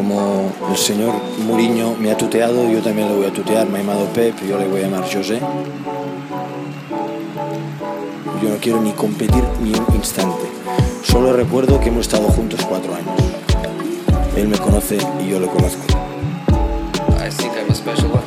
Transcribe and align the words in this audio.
como 0.00 0.50
el 0.70 0.78
señor 0.78 1.12
Mourinho 1.40 1.94
me 1.96 2.10
ha 2.10 2.16
tuteado, 2.16 2.70
yo 2.72 2.80
también 2.80 3.06
le 3.08 3.16
voy 3.16 3.26
a 3.26 3.32
tutear. 3.34 3.68
Me 3.68 3.80
ha 3.80 3.82
llamado 3.82 4.06
Pep, 4.14 4.34
yo 4.48 4.58
le 4.58 4.66
voy 4.66 4.80
a 4.80 4.84
llamar 4.84 5.02
José. 5.02 5.38
Yo 8.42 8.48
no 8.48 8.56
quiero 8.62 8.80
ni 8.80 8.92
competir 8.92 9.44
ni 9.60 9.74
un 9.74 9.94
instante. 9.94 10.46
Solo 11.02 11.34
recuerdo 11.34 11.78
que 11.78 11.90
hemos 11.90 12.06
estado 12.06 12.28
juntos 12.28 12.64
cuatro 12.66 12.94
años. 12.94 13.12
Él 14.34 14.48
me 14.48 14.56
conoce 14.56 14.96
y 15.22 15.28
yo 15.28 15.38
lo 15.38 15.48
conozco. 15.48 15.84
I 17.18 17.28
think 17.28 17.52
I'm 17.58 17.70
a 17.70 17.74
special 17.74 18.10
one. 18.10 18.24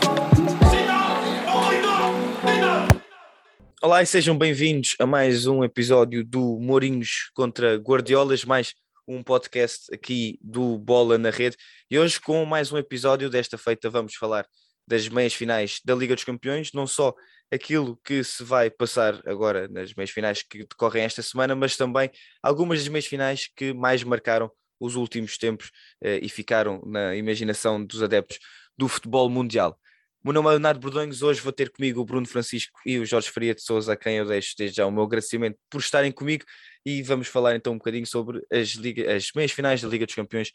Olá 3.82 4.04
e 4.04 4.06
sejam 4.06 4.38
bem-vindos 4.38 4.96
a 5.00 5.08
mais 5.08 5.48
um 5.48 5.64
episódio 5.64 6.24
do 6.24 6.60
Mourinhos 6.60 7.32
contra 7.34 7.78
Guardiolas, 7.78 8.46
mais 8.46 8.76
um 9.08 9.24
podcast 9.24 9.94
aqui 9.94 10.40
do 10.42 10.78
Bola 10.78 11.18
na 11.18 11.30
Rede. 11.30 11.58
E 11.90 11.98
hoje, 12.00 12.20
com 12.20 12.46
mais 12.46 12.72
um 12.72 12.78
episódio 12.78 13.30
desta 13.30 13.58
feita, 13.58 13.90
vamos 13.90 14.16
falar 14.16 14.46
das 14.88 15.08
meias 15.08 15.34
finais 15.34 15.80
da 15.84 15.96
Liga 15.96 16.16
dos 16.16 16.24
Campeões, 16.24 16.72
não 16.74 16.86
só 16.86 17.14
aquilo 17.52 17.98
que 18.04 18.24
se 18.24 18.44
vai 18.44 18.70
passar 18.70 19.22
agora 19.28 19.68
nas 19.68 19.94
meias 19.94 20.10
finais 20.10 20.42
que 20.42 20.60
decorrem 20.60 21.04
esta 21.04 21.22
semana, 21.22 21.56
mas 21.56 21.78
também 21.78 22.10
algumas 22.42 22.80
das 22.80 22.88
meias 22.88 23.06
finais 23.06 23.48
que 23.56 23.74
mais 23.74 24.04
marcaram 24.04 24.52
os 24.80 24.96
últimos 24.96 25.38
tempos 25.38 25.72
eh, 26.02 26.20
e 26.22 26.30
ficaram 26.30 26.82
na 26.86 27.16
imaginação 27.16 27.84
dos 27.84 28.02
adeptos 28.02 28.40
do 28.78 28.88
futebol 28.88 29.30
mundial. 29.30 29.80
O 30.24 30.30
meu 30.30 30.36
nome 30.36 30.48
é 30.48 30.52
Leonardo 30.52 30.80
Bordonhos, 30.80 31.22
hoje 31.22 31.42
vou 31.42 31.52
ter 31.52 31.70
comigo 31.70 32.00
o 32.00 32.06
Bruno 32.06 32.26
Francisco 32.26 32.80
e 32.86 32.98
o 32.98 33.06
Jorge 33.06 33.30
Faria 33.30 33.54
de 33.54 33.62
Souza, 33.62 33.92
a 33.92 33.98
quem 33.98 34.16
eu 34.16 34.26
deixo 34.26 34.56
desde 34.58 34.78
já 34.78 34.86
o 34.86 34.92
meu 34.92 35.04
agradecimento 35.04 35.60
por 35.70 35.82
estarem 35.82 36.14
comigo 36.14 36.46
e 36.86 37.04
vamos 37.04 37.28
falar 37.28 37.58
então 37.58 37.74
um 37.74 37.78
bocadinho 37.78 38.08
sobre 38.08 38.42
as, 38.50 38.74
as 39.14 39.32
meias 39.36 39.52
finais 39.52 39.82
da 39.82 39.88
Liga 39.90 40.06
dos 40.06 40.16
Campeões 40.16 40.50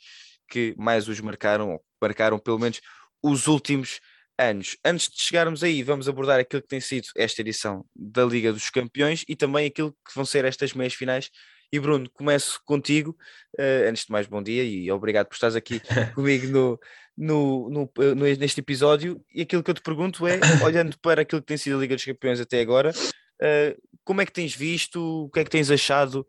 que 0.48 0.74
mais 0.78 1.06
os 1.06 1.20
marcaram, 1.20 1.72
ou 1.72 1.84
marcaram 2.00 2.38
pelo 2.38 2.58
menos 2.58 2.80
os 3.22 3.46
últimos 3.46 4.00
anos. 4.38 4.78
Antes 4.82 5.10
de 5.10 5.20
chegarmos 5.20 5.62
aí, 5.62 5.82
vamos 5.82 6.08
abordar 6.08 6.40
aquilo 6.40 6.62
que 6.62 6.68
tem 6.68 6.80
sido 6.80 7.06
esta 7.14 7.42
edição 7.42 7.84
da 7.94 8.24
Liga 8.24 8.54
dos 8.54 8.70
Campeões 8.70 9.22
e 9.28 9.36
também 9.36 9.66
aquilo 9.66 9.92
que 9.92 10.14
vão 10.14 10.24
ser 10.24 10.46
estas 10.46 10.72
meias 10.72 10.94
finais. 10.94 11.28
E 11.70 11.78
Bruno, 11.78 12.08
começo 12.10 12.60
contigo. 12.64 13.16
Uh, 13.58 13.88
antes 13.88 14.06
de 14.06 14.12
mais, 14.12 14.26
bom 14.26 14.42
dia 14.42 14.64
e 14.64 14.90
obrigado 14.90 15.26
por 15.26 15.34
estares 15.34 15.54
aqui 15.54 15.80
comigo 16.14 16.46
no, 16.46 16.80
no, 17.16 17.68
no, 17.68 17.92
no, 18.14 18.14
neste 18.14 18.60
episódio. 18.60 19.22
E 19.34 19.42
aquilo 19.42 19.62
que 19.62 19.70
eu 19.70 19.74
te 19.74 19.82
pergunto 19.82 20.26
é, 20.26 20.40
olhando 20.64 20.98
para 20.98 21.22
aquilo 21.22 21.42
que 21.42 21.46
tem 21.46 21.58
sido 21.58 21.76
a 21.76 21.80
Liga 21.80 21.94
dos 21.94 22.04
Campeões 22.04 22.40
até 22.40 22.60
agora, 22.60 22.90
uh, 22.90 23.88
como 24.02 24.22
é 24.22 24.26
que 24.26 24.32
tens 24.32 24.54
visto, 24.54 25.26
o 25.26 25.30
que 25.30 25.40
é 25.40 25.44
que 25.44 25.50
tens 25.50 25.70
achado 25.70 26.26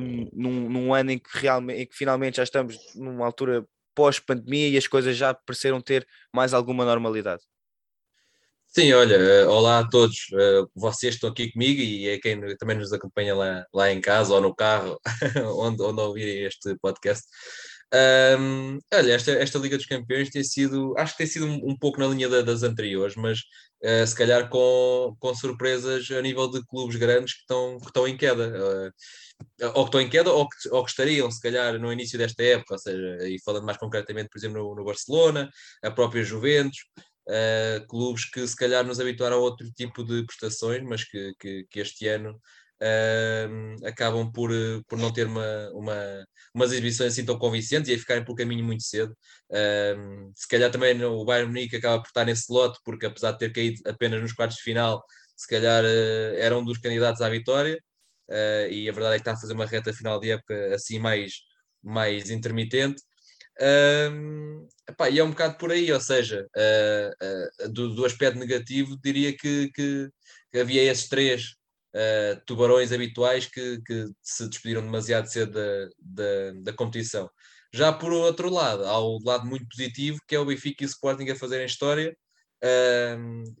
um, 0.00 0.28
num, 0.32 0.68
num, 0.68 0.94
ano 0.94 1.12
em 1.12 1.18
que, 1.18 1.38
realmente, 1.38 1.82
em 1.82 1.86
que 1.86 1.96
finalmente 1.96 2.38
já 2.38 2.42
estamos 2.42 2.76
numa 2.96 3.24
altura 3.24 3.64
pós-pandemia 3.94 4.68
e 4.70 4.76
as 4.76 4.88
coisas 4.88 5.16
já 5.16 5.32
pareceram 5.32 5.80
ter 5.80 6.04
mais 6.34 6.52
alguma 6.52 6.84
normalidade? 6.84 7.44
Sim, 8.76 8.92
olha, 8.92 9.14
eh, 9.14 9.46
olá 9.46 9.78
a 9.78 9.88
todos. 9.88 10.26
Uh, 10.32 10.68
vocês 10.74 11.14
estão 11.14 11.30
aqui 11.30 11.52
comigo 11.52 11.80
e 11.80 12.08
é 12.08 12.18
quem 12.18 12.40
também 12.56 12.76
nos 12.76 12.92
acompanha 12.92 13.32
lá, 13.32 13.64
lá 13.72 13.92
em 13.92 14.00
casa 14.00 14.34
ou 14.34 14.40
no 14.40 14.52
carro, 14.52 14.98
onde, 15.56 15.80
onde 15.80 16.00
ouvirem 16.00 16.42
este 16.44 16.76
podcast. 16.82 17.24
Um, 17.94 18.80
olha, 18.92 19.12
esta, 19.12 19.30
esta 19.30 19.58
Liga 19.60 19.76
dos 19.76 19.86
Campeões 19.86 20.28
tem 20.28 20.42
sido, 20.42 20.92
acho 20.98 21.12
que 21.12 21.18
tem 21.18 21.26
sido 21.28 21.46
um, 21.46 21.70
um 21.70 21.78
pouco 21.78 22.00
na 22.00 22.08
linha 22.08 22.28
da, 22.28 22.42
das 22.42 22.64
anteriores, 22.64 23.14
mas 23.14 23.38
uh, 23.84 24.04
se 24.04 24.16
calhar 24.16 24.48
com, 24.48 25.14
com 25.20 25.34
surpresas 25.36 26.10
a 26.10 26.20
nível 26.20 26.50
de 26.50 26.60
clubes 26.66 26.96
grandes 26.96 27.34
que 27.34 27.40
estão, 27.42 27.78
que 27.78 27.86
estão 27.86 28.08
em 28.08 28.16
queda. 28.16 28.48
Uh, 28.48 28.92
ou 29.74 29.84
que 29.84 29.88
estão 29.88 30.00
em 30.00 30.08
queda 30.08 30.32
ou 30.32 30.48
que, 30.48 30.68
ou 30.70 30.84
que 30.84 30.90
estariam, 30.90 31.30
se 31.30 31.40
calhar, 31.40 31.78
no 31.78 31.92
início 31.92 32.18
desta 32.18 32.42
época, 32.42 32.74
ou 32.74 32.78
seja, 32.78 33.28
e 33.28 33.40
falando 33.44 33.66
mais 33.66 33.78
concretamente, 33.78 34.30
por 34.30 34.38
exemplo, 34.38 34.58
no, 34.58 34.74
no 34.74 34.84
Barcelona, 34.84 35.48
a 35.82 35.90
própria 35.92 36.24
Juventus, 36.24 36.78
uh, 37.28 37.86
clubes 37.86 38.24
que 38.30 38.46
se 38.46 38.56
calhar 38.56 38.84
nos 38.84 39.00
habituaram 39.00 39.36
a 39.36 39.40
outro 39.40 39.70
tipo 39.72 40.04
de 40.04 40.24
prestações, 40.26 40.82
mas 40.82 41.04
que, 41.04 41.32
que, 41.38 41.66
que 41.70 41.80
este 41.80 42.08
ano 42.08 42.40
uh, 42.82 43.86
acabam 43.86 44.30
por, 44.32 44.50
por 44.88 44.98
não 44.98 45.12
ter 45.12 45.26
uma, 45.26 45.70
uma, 45.72 46.26
umas 46.54 46.72
exibições 46.72 47.12
assim 47.12 47.24
tão 47.24 47.38
convincentes 47.38 47.88
e 47.90 47.94
a 47.94 47.98
ficarem 47.98 48.24
pelo 48.24 48.36
caminho 48.36 48.64
muito 48.64 48.82
cedo. 48.82 49.12
Uh, 49.50 50.32
se 50.34 50.48
calhar 50.48 50.70
também 50.70 51.02
o 51.04 51.24
Bayern 51.24 51.48
Munique 51.48 51.76
acaba 51.76 52.00
por 52.02 52.08
estar 52.08 52.24
nesse 52.24 52.52
lote, 52.52 52.78
porque 52.84 53.06
apesar 53.06 53.32
de 53.32 53.38
ter 53.38 53.52
caído 53.52 53.80
apenas 53.86 54.20
nos 54.22 54.32
quartos 54.32 54.58
de 54.58 54.62
final, 54.62 55.02
se 55.36 55.48
calhar 55.48 55.84
era 55.84 56.56
um 56.56 56.64
dos 56.64 56.78
candidatos 56.78 57.20
à 57.20 57.28
vitória. 57.28 57.78
E 58.70 58.88
a 58.88 58.92
verdade 58.92 59.16
é 59.16 59.18
que 59.18 59.22
está 59.22 59.32
a 59.32 59.36
fazer 59.36 59.52
uma 59.52 59.66
reta 59.66 59.92
final 59.92 60.18
de 60.20 60.30
época 60.30 60.74
assim 60.74 60.98
mais, 60.98 61.32
mais 61.82 62.30
intermitente. 62.30 63.02
Um, 63.60 64.68
epá, 64.88 65.08
e 65.08 65.18
é 65.18 65.24
um 65.24 65.30
bocado 65.30 65.56
por 65.58 65.70
aí, 65.70 65.92
ou 65.92 66.00
seja, 66.00 66.46
uh, 66.56 67.64
uh, 67.66 67.72
do, 67.72 67.94
do, 67.94 68.04
aspecto 68.04 68.38
negativo, 68.38 68.98
diria 69.02 69.36
que, 69.36 69.70
que, 69.72 70.10
que 70.52 70.58
havia 70.58 70.82
esses 70.82 71.08
três 71.08 71.54
uh, 71.94 72.40
tubarões 72.46 72.92
habituais 72.92 73.46
que, 73.46 73.80
que, 73.86 74.06
se 74.22 74.48
despediram 74.48 74.82
demasiado 74.82 75.26
cedo 75.26 75.52
da, 75.52 75.88
da, 76.00 76.52
da, 76.62 76.72
competição. 76.72 77.30
Já 77.72 77.92
por 77.92 78.12
outro 78.12 78.50
lado, 78.50 78.84
há 78.84 78.98
o 78.98 79.18
lado 79.24 79.46
muito 79.46 79.66
positivo, 79.68 80.18
que 80.26 80.34
é 80.34 80.38
o 80.38 80.46
Benfica 80.46 80.82
e 80.84 80.86
o 80.86 80.88
Sporting 80.88 81.28
a 81.30 81.36
fazerem 81.36 81.66
história, 81.66 82.16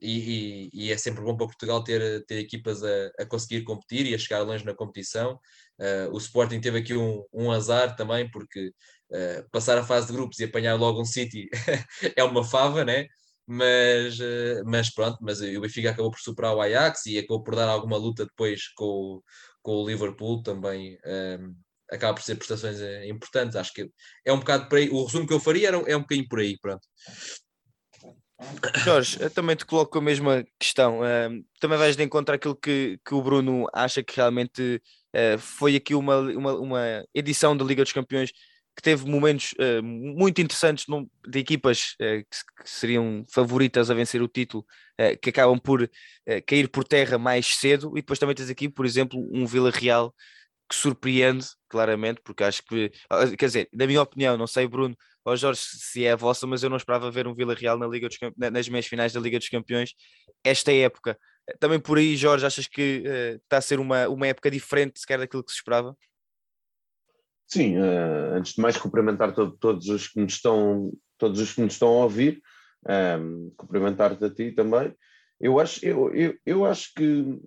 e, 0.00 0.70
e, 0.72 0.86
e, 0.86 0.92
é 0.92 0.96
sempre 0.96 1.22
bom 1.22 1.36
para 1.36 1.46
Portugal 1.46 1.84
ter, 1.84 2.24
ter 2.24 2.38
equipas 2.38 2.82
a, 2.82 3.10
a 3.18 3.26
conseguir 3.26 3.62
competir 3.62 4.06
e 4.06 4.14
a 4.14 4.18
chegar 4.18 4.40
longe 4.42 4.64
na 4.64 4.74
competição. 4.74 5.38
Uh, 5.78 6.10
o 6.12 6.18
Sporting 6.18 6.60
teve 6.60 6.78
aqui 6.78 6.94
um, 6.94 7.22
um 7.32 7.50
azar 7.50 7.96
também, 7.96 8.30
porque 8.30 8.72
uh, 9.14 9.48
passar 9.50 9.78
a 9.78 9.84
fase 9.84 10.08
de 10.08 10.12
grupos 10.12 10.38
e 10.40 10.44
apanhar 10.44 10.74
logo 10.74 11.00
um 11.00 11.04
City 11.04 11.48
é 12.16 12.24
uma 12.24 12.44
fava, 12.44 12.84
né? 12.84 13.06
mas, 13.46 14.18
eh, 14.20 14.62
mas 14.64 14.90
pronto, 14.90 15.18
mas 15.20 15.40
o 15.40 15.60
Benfica 15.60 15.90
acabou 15.90 16.10
por 16.10 16.20
superar 16.20 16.54
o 16.54 16.60
Ajax 16.60 17.06
e 17.06 17.18
acabou 17.18 17.42
por 17.42 17.54
dar 17.54 17.68
alguma 17.68 17.96
luta 17.96 18.24
depois 18.24 18.68
com, 18.74 19.20
com 19.62 19.72
o 19.72 19.86
Liverpool 19.86 20.42
também. 20.42 20.98
Um, 21.04 21.10
ehm, 21.10 21.54
acaba 21.90 22.14
por 22.14 22.22
ser 22.22 22.36
prestações 22.36 22.80
eh, 22.80 23.06
importantes. 23.08 23.56
Acho 23.56 23.72
que 23.72 23.90
é 24.24 24.32
um 24.32 24.38
bocado 24.38 24.68
por 24.68 24.78
aí. 24.78 24.88
O 24.90 25.04
resumo 25.04 25.26
que 25.26 25.34
eu 25.34 25.40
faria 25.40 25.68
era, 25.68 25.76
é 25.76 25.96
um 25.96 26.00
bocadinho 26.00 26.28
por 26.28 26.40
aí, 26.40 26.58
pronto. 26.58 26.86
Jorge, 28.84 29.18
eu 29.20 29.30
também 29.30 29.54
te 29.54 29.64
coloco 29.64 29.98
a 29.98 30.02
mesma 30.02 30.44
questão. 30.58 31.00
Também 31.60 31.78
vais 31.78 31.96
de 31.96 32.02
encontro 32.02 32.34
àquilo 32.34 32.56
que, 32.56 32.98
que 33.04 33.14
o 33.14 33.22
Bruno 33.22 33.66
acha 33.72 34.02
que 34.02 34.16
realmente 34.16 34.82
uh, 35.14 35.38
foi 35.38 35.76
aqui 35.76 35.94
uma, 35.94 36.18
uma, 36.18 36.54
uma 36.54 37.04
edição 37.14 37.56
da 37.56 37.64
Liga 37.64 37.82
dos 37.82 37.92
Campeões 37.92 38.32
que 38.74 38.82
teve 38.82 39.08
momentos 39.08 39.52
uh, 39.52 39.82
muito 39.82 40.40
interessantes 40.40 40.86
num, 40.88 41.08
de 41.26 41.38
equipas 41.38 41.94
uh, 42.00 42.24
que, 42.24 42.62
que, 42.62 42.70
seriam 42.70 43.24
favoritas 43.32 43.90
a 43.90 43.94
vencer 43.94 44.20
o 44.20 44.28
título, 44.28 44.64
uh, 45.00 45.16
que 45.20 45.30
acabam 45.30 45.58
por 45.58 45.88
cair 46.46 46.68
por 46.68 46.84
terra 46.84 47.18
mais 47.18 47.56
cedo, 47.56 47.92
e 47.96 48.00
depois 48.00 48.18
também 48.18 48.34
tens 48.34 48.50
aqui, 48.50 48.68
por 48.68 48.86
exemplo, 48.86 49.18
um 49.32 49.46
Vila 49.46 49.70
Real 49.70 50.14
que 50.68 50.74
surpreende 50.74 51.46
claramente, 51.68 52.20
porque 52.24 52.42
acho 52.42 52.62
que, 52.64 52.90
ah, 53.10 53.26
quer 53.36 53.46
dizer, 53.46 53.68
na 53.72 53.86
minha 53.86 54.00
opinião, 54.00 54.36
não 54.36 54.46
sei, 54.46 54.66
Bruno 54.66 54.96
ou 55.22 55.36
Jorge, 55.36 55.60
se 55.62 56.04
é 56.04 56.12
a 56.12 56.16
vossa, 56.16 56.46
mas 56.46 56.62
eu 56.62 56.70
não 56.70 56.76
esperava 56.76 57.10
ver 57.10 57.26
um 57.26 57.34
Vila 57.34 57.54
Real 57.54 57.78
na 57.78 57.86
Liga 57.86 58.08
dos, 58.08 58.18
nas 58.36 58.68
meias 58.68 58.86
finais 58.86 59.12
da 59.12 59.20
Liga 59.20 59.38
dos 59.38 59.48
Campeões 59.48 59.94
esta 60.42 60.72
época. 60.72 61.18
Também 61.60 61.78
por 61.78 61.98
aí, 61.98 62.16
Jorge, 62.16 62.46
achas 62.46 62.66
que 62.66 63.02
está 63.42 63.58
a 63.58 63.60
ser 63.60 63.78
uma, 63.78 64.08
uma 64.08 64.26
época 64.26 64.50
diferente 64.50 64.98
sequer 65.00 65.18
daquilo 65.18 65.44
que 65.44 65.50
se 65.52 65.58
esperava? 65.58 65.96
Sim, 67.46 67.78
uh, 67.78 68.34
antes 68.34 68.54
de 68.54 68.60
mais 68.60 68.76
cumprimentar 68.76 69.34
todo, 69.34 69.56
todos 69.58 69.88
os 69.88 70.08
que 70.08 70.20
nos 70.20 70.34
estão, 70.34 70.92
todos 71.18 71.40
os 71.40 71.52
que 71.52 71.60
nos 71.60 71.74
estão 71.74 71.88
a 71.88 72.04
ouvir, 72.04 72.40
um, 72.86 72.92
ehm, 72.92 73.50
cumprimentar-te 73.56 74.24
a 74.24 74.30
ti 74.30 74.52
também. 74.52 74.94
Eu 75.40 75.60
acho, 75.60 75.84
eu, 75.84 76.14
eu, 76.14 76.34
eu 76.44 76.64
acho 76.64 76.92
que 76.94 77.38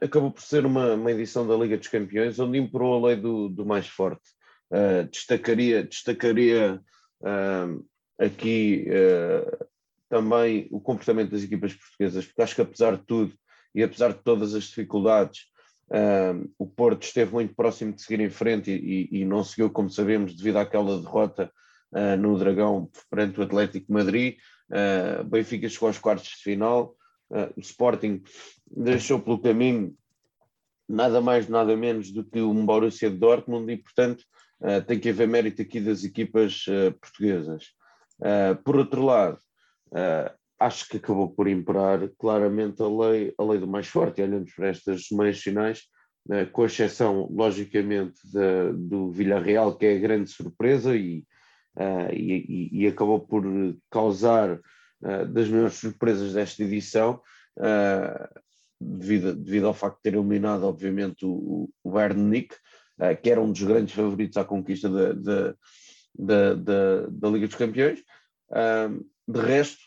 acabou 0.00 0.30
por 0.30 0.42
ser 0.42 0.66
uma, 0.66 0.94
uma 0.94 1.12
edição 1.12 1.46
da 1.46 1.56
Liga 1.56 1.76
dos 1.76 1.88
Campeões 1.88 2.38
onde 2.38 2.58
imperou 2.58 2.94
a 2.94 3.08
lei 3.08 3.16
do, 3.16 3.48
do 3.48 3.64
mais 3.64 3.86
forte. 3.86 4.22
Uh, 4.70 5.08
destacaria 5.10 5.84
destacaria 5.84 6.80
uh, 7.20 7.86
aqui 8.18 8.86
uh, 8.88 9.66
também 10.08 10.66
o 10.70 10.80
comportamento 10.80 11.30
das 11.30 11.42
equipas 11.42 11.74
portuguesas, 11.74 12.26
porque 12.26 12.42
acho 12.42 12.54
que 12.54 12.62
apesar 12.62 12.96
de 12.96 13.04
tudo 13.06 13.34
e 13.74 13.82
apesar 13.82 14.12
de 14.12 14.22
todas 14.22 14.54
as 14.54 14.64
dificuldades, 14.64 15.46
Uh, 15.90 16.50
o 16.58 16.66
Porto 16.66 17.02
esteve 17.02 17.32
muito 17.32 17.54
próximo 17.54 17.92
de 17.92 18.02
seguir 18.02 18.20
em 18.20 18.30
frente 18.30 18.70
e, 18.70 19.08
e, 19.10 19.20
e 19.20 19.24
não 19.24 19.44
seguiu, 19.44 19.70
como 19.70 19.90
sabemos, 19.90 20.34
devido 20.34 20.56
àquela 20.56 21.00
derrota 21.00 21.50
uh, 21.92 22.16
no 22.16 22.38
Dragão 22.38 22.90
perante 23.10 23.38
o 23.38 23.42
Atlético 23.42 23.86
de 23.86 23.92
Madrid. 23.92 24.36
Uh, 24.70 25.24
Benfica 25.24 25.68
chegou 25.68 25.88
aos 25.88 25.98
quartos 25.98 26.28
de 26.28 26.42
final. 26.42 26.96
Ah, 27.32 27.50
o 27.56 27.60
Sporting 27.60 28.22
deixou 28.70 29.18
pelo 29.18 29.40
caminho 29.40 29.96
nada 30.86 31.22
mais, 31.22 31.48
nada 31.48 31.74
menos 31.74 32.12
do 32.12 32.22
que 32.22 32.38
o 32.38 32.52
Borussia 32.52 33.10
de 33.10 33.16
Dortmund 33.16 33.72
e, 33.72 33.78
portanto, 33.78 34.22
tem 34.86 35.00
que 35.00 35.08
haver 35.08 35.26
mérito 35.26 35.62
aqui 35.62 35.80
das 35.80 36.04
equipas 36.04 36.66
portuguesas. 37.00 37.64
por 38.62 38.76
outro 38.76 39.02
lado, 39.06 39.38
acho 40.64 40.88
que 40.88 40.96
acabou 40.96 41.28
por 41.28 41.46
imperar 41.46 42.08
claramente 42.18 42.82
a 42.82 42.88
lei, 42.88 43.34
a 43.36 43.44
lei 43.44 43.58
do 43.58 43.66
mais 43.66 43.86
forte. 43.86 44.22
Olhamos 44.22 44.52
para 44.54 44.68
estas 44.68 45.08
meias 45.10 45.38
finais, 45.38 45.82
né, 46.26 46.46
com 46.46 46.64
exceção, 46.64 47.28
logicamente, 47.30 48.18
do 48.74 49.10
Villarreal, 49.10 49.76
que 49.76 49.84
é 49.84 49.96
a 49.96 50.00
grande 50.00 50.30
surpresa, 50.30 50.96
e, 50.96 51.24
uh, 51.76 52.12
e, 52.12 52.70
e, 52.72 52.86
acabou 52.86 53.20
por 53.20 53.44
causar 53.90 54.54
uh, 54.54 55.26
das 55.28 55.48
maiores 55.48 55.74
surpresas 55.74 56.32
desta 56.32 56.62
edição, 56.62 57.20
uh, 57.58 58.40
devido, 58.80 59.34
devido 59.34 59.66
ao 59.66 59.74
facto 59.74 59.96
de 59.96 60.02
ter 60.10 60.14
eliminado, 60.14 60.64
obviamente, 60.64 61.26
o, 61.26 61.68
o 61.82 61.92
que 63.22 63.30
era 63.30 63.40
um 63.40 63.52
dos 63.52 63.62
grandes 63.62 63.94
favoritos 63.94 64.36
à 64.38 64.44
conquista 64.44 64.88
da, 64.88 65.12
da, 65.12 66.54
da, 66.54 67.06
da 67.10 67.28
Liga 67.28 67.48
dos 67.48 67.56
Campeões. 67.56 67.98
de 69.26 69.40
resto, 69.40 69.82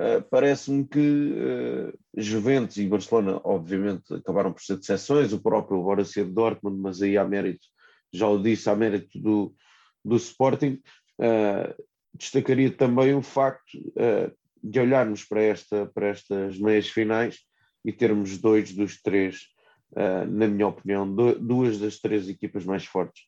Uh, 0.00 0.22
parece-me 0.30 0.88
que 0.88 0.98
uh, 0.98 1.92
Juventus 2.16 2.78
e 2.78 2.88
Barcelona, 2.88 3.38
obviamente, 3.44 4.14
acabaram 4.14 4.50
por 4.50 4.62
ser 4.62 4.78
decepções, 4.78 5.30
o 5.34 5.42
próprio 5.42 5.82
Borussia 5.82 6.24
Dortmund, 6.24 6.80
mas 6.80 7.02
aí 7.02 7.18
há 7.18 7.24
mérito, 7.24 7.66
já 8.10 8.26
o 8.26 8.42
disse, 8.42 8.70
há 8.70 8.74
mérito 8.74 9.20
do, 9.20 9.54
do 10.02 10.16
Sporting. 10.16 10.80
Uh, 11.18 11.84
destacaria 12.14 12.70
também 12.70 13.14
o 13.14 13.20
facto 13.20 13.78
de 14.62 14.80
olharmos 14.80 15.24
para, 15.24 15.42
esta, 15.42 15.86
para 15.86 16.08
estas 16.08 16.58
meias 16.58 16.88
finais 16.88 17.38
e 17.84 17.92
termos 17.92 18.36
dois 18.36 18.72
dos 18.72 19.00
três, 19.00 19.46
na 20.28 20.48
minha 20.48 20.66
opinião, 20.66 21.08
duas 21.14 21.78
das 21.78 22.00
três 22.00 22.28
equipas 22.28 22.64
mais 22.64 22.84
fortes. 22.84 23.22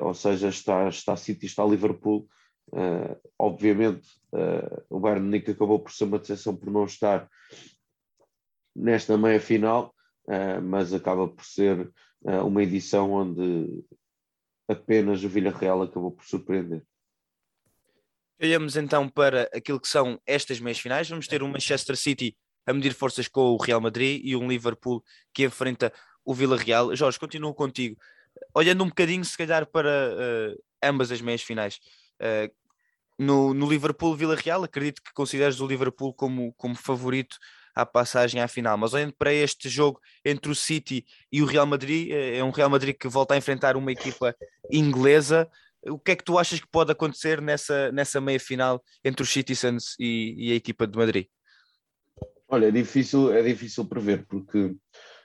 ou 0.00 0.14
seja, 0.14 0.48
está, 0.48 0.88
está 0.88 1.16
City, 1.16 1.46
está 1.46 1.64
Liverpool, 1.64 2.28
Uh, 2.72 3.20
obviamente, 3.38 4.08
uh, 4.32 4.82
o 4.88 4.98
Bayern 4.98 5.24
Munique 5.26 5.50
acabou 5.50 5.78
por 5.78 5.92
ser 5.92 6.04
uma 6.04 6.18
decepção 6.18 6.56
por 6.56 6.70
não 6.70 6.86
estar 6.86 7.28
nesta 8.74 9.18
meia 9.18 9.38
final, 9.38 9.94
uh, 10.26 10.62
mas 10.62 10.94
acaba 10.94 11.28
por 11.28 11.44
ser 11.44 11.92
uma 12.24 12.62
edição 12.62 13.10
onde 13.10 13.84
apenas 14.68 15.24
o 15.24 15.28
Villarreal 15.28 15.82
acabou 15.82 16.12
por 16.12 16.24
surpreender. 16.24 16.80
Olhamos 18.40 18.76
então 18.76 19.08
para 19.08 19.50
aquilo 19.52 19.80
que 19.80 19.88
são 19.88 20.20
estas 20.24 20.60
meias 20.60 20.78
finais. 20.78 21.08
Vamos 21.08 21.26
ter 21.26 21.42
um 21.42 21.48
Manchester 21.48 21.96
City 21.96 22.36
a 22.64 22.72
medir 22.72 22.94
forças 22.94 23.26
com 23.26 23.40
o 23.40 23.56
Real 23.56 23.80
Madrid 23.80 24.20
e 24.24 24.36
um 24.36 24.48
Liverpool 24.48 25.02
que 25.34 25.44
enfrenta 25.44 25.92
o 26.24 26.32
Villarreal. 26.32 26.94
Jorge, 26.94 27.18
continuo 27.18 27.52
contigo. 27.52 27.96
Olhando 28.54 28.84
um 28.84 28.88
bocadinho, 28.88 29.24
se 29.24 29.36
calhar, 29.36 29.66
para 29.66 30.56
ambas 30.80 31.10
as 31.10 31.20
meias 31.20 31.42
finais. 31.42 31.80
Uh, 32.20 32.61
no, 33.18 33.52
no 33.54 33.68
Liverpool 33.68 34.14
Vila 34.14 34.34
Real, 34.34 34.64
acredito 34.64 35.02
que 35.02 35.12
consideres 35.12 35.60
o 35.60 35.66
Liverpool 35.66 36.14
como, 36.14 36.52
como 36.54 36.74
favorito 36.74 37.36
à 37.74 37.86
passagem 37.86 38.40
à 38.40 38.48
final. 38.48 38.76
Mas 38.76 38.94
olhando 38.94 39.14
para 39.14 39.32
este 39.32 39.68
jogo 39.68 40.00
entre 40.24 40.50
o 40.50 40.54
City 40.54 41.04
e 41.30 41.42
o 41.42 41.46
Real 41.46 41.66
Madrid, 41.66 42.10
eh, 42.10 42.38
é 42.38 42.44
um 42.44 42.50
Real 42.50 42.70
Madrid 42.70 42.96
que 42.96 43.08
volta 43.08 43.34
a 43.34 43.36
enfrentar 43.36 43.76
uma 43.76 43.92
equipa 43.92 44.34
inglesa. 44.70 45.48
O 45.86 45.98
que 45.98 46.12
é 46.12 46.16
que 46.16 46.24
tu 46.24 46.38
achas 46.38 46.60
que 46.60 46.68
pode 46.68 46.92
acontecer 46.92 47.40
nessa, 47.40 47.90
nessa 47.92 48.20
meia 48.20 48.38
final 48.38 48.82
entre 49.04 49.22
os 49.22 49.30
Citizens 49.30 49.96
e, 49.98 50.34
e 50.38 50.52
a 50.52 50.54
equipa 50.54 50.86
de 50.86 50.96
Madrid? 50.96 51.26
Olha, 52.48 52.66
é 52.66 52.70
difícil, 52.70 53.32
é 53.32 53.42
difícil 53.42 53.84
prever, 53.86 54.26
porque 54.26 54.74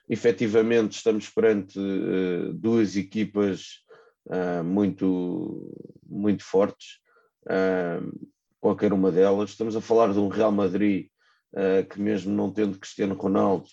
efetivamente 0.10 0.94
estamos 0.94 1.30
perante 1.30 1.78
uh, 1.78 2.54
duas 2.54 2.96
equipas 2.96 3.82
uh, 4.28 4.64
muito, 4.64 5.70
muito 6.08 6.44
fortes, 6.44 7.00
uh, 7.48 8.30
qualquer 8.60 8.94
uma 8.94 9.12
delas. 9.12 9.52
Estamos 9.52 9.76
a 9.76 9.82
falar 9.82 10.14
de 10.14 10.20
um 10.20 10.28
Real 10.28 10.52
Madrid 10.52 11.08
uh, 11.54 11.88
que, 11.88 12.00
mesmo 12.00 12.34
não 12.34 12.52
tendo 12.52 12.78
Cristiano 12.78 13.16
Ronaldo, 13.16 13.68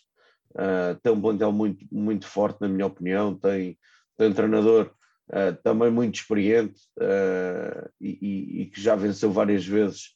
tem 1.02 1.12
um 1.12 1.20
plantel 1.20 1.50
muito, 1.50 1.84
muito 1.90 2.28
forte, 2.28 2.60
na 2.60 2.68
minha 2.68 2.86
opinião. 2.86 3.34
Tem, 3.34 3.76
tem 4.16 4.28
um 4.28 4.32
treinador 4.32 4.92
também 5.64 5.90
muito 5.90 6.14
experiente 6.14 6.80
e, 8.00 8.18
e, 8.22 8.62
e, 8.62 8.66
que 8.66 8.80
já 8.80 8.94
venceu 8.94 9.32
várias 9.32 9.66
vezes 9.66 10.14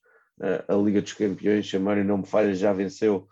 a 0.69 0.75
Liga 0.75 1.03
dos 1.03 1.13
Campeões. 1.13 1.69
Se 1.69 1.75
a 1.75 1.81
memória 1.81 2.05
não 2.05 2.19
me 2.19 2.25
falha, 2.25 2.55
já 2.55 2.73
venceu 2.73 3.27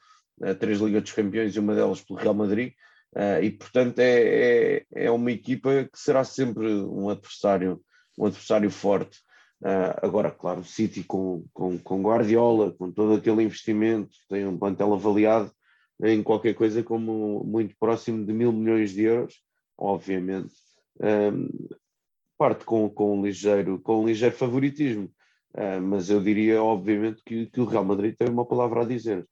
três 0.59 0.81
Ligas 0.81 1.05
dos 1.05 1.13
Campeões 1.13 1.55
e 1.55 1.61
uma 1.61 1.77
delas 1.77 2.01
pelo 2.01 2.19
Real 2.19 2.35
Madrid. 2.35 2.73
Uh, 3.17 3.43
e 3.43 3.51
portanto 3.51 3.99
é, 3.99 4.21
é, 4.21 4.87
é, 4.95 5.11
uma 5.11 5.33
equipa 5.33 5.89
que 5.91 5.99
será 5.99 6.23
sempre 6.23 6.67
um 6.67 7.09
adversário, 7.09 7.81
um 8.19 8.27
adversário 8.27 8.71
forte. 8.71 9.21
Uh, 9.63 9.97
agora, 10.03 10.31
claro, 10.31 10.61
o 10.61 10.65
City 10.65 11.03
com, 11.03 11.45
com, 11.53 11.79
com 11.79 12.03
Guardiola, 12.03 12.73
com 12.73 12.93
todo 12.93 13.15
aquele 13.15 13.43
investimento, 13.43 14.15
tem 14.29 14.47
um 14.47 14.59
plantel 14.59 14.93
avaliado 14.93 15.51
em 16.03 16.23
qualquer 16.23 16.55
coisa 16.55 16.83
como 16.83 17.43
muito 17.43 17.75
próximo 17.79 18.25
de 18.25 18.33
mil 18.33 18.53
milhões 18.53 18.93
de 18.93 19.05
euros, 19.05 19.43
obviamente, 19.79 20.55
um, 21.01 21.49
parte 22.37 22.65
com, 22.65 22.89
com, 22.91 23.19
um 23.19 23.25
ligeiro, 23.25 23.81
com 23.81 24.03
um 24.03 24.07
ligeiro 24.07 24.35
favoritismo, 24.35 25.11
uh, 25.55 25.81
mas 25.81 26.11
eu 26.11 26.23
diria, 26.23 26.63
obviamente, 26.63 27.23
que, 27.25 27.47
que 27.47 27.61
o 27.61 27.65
Real 27.65 27.85
Madrid 27.85 28.15
tem 28.15 28.29
uma 28.29 28.45
palavra 28.45 28.83
a 28.83 28.85
dizer. 28.85 29.27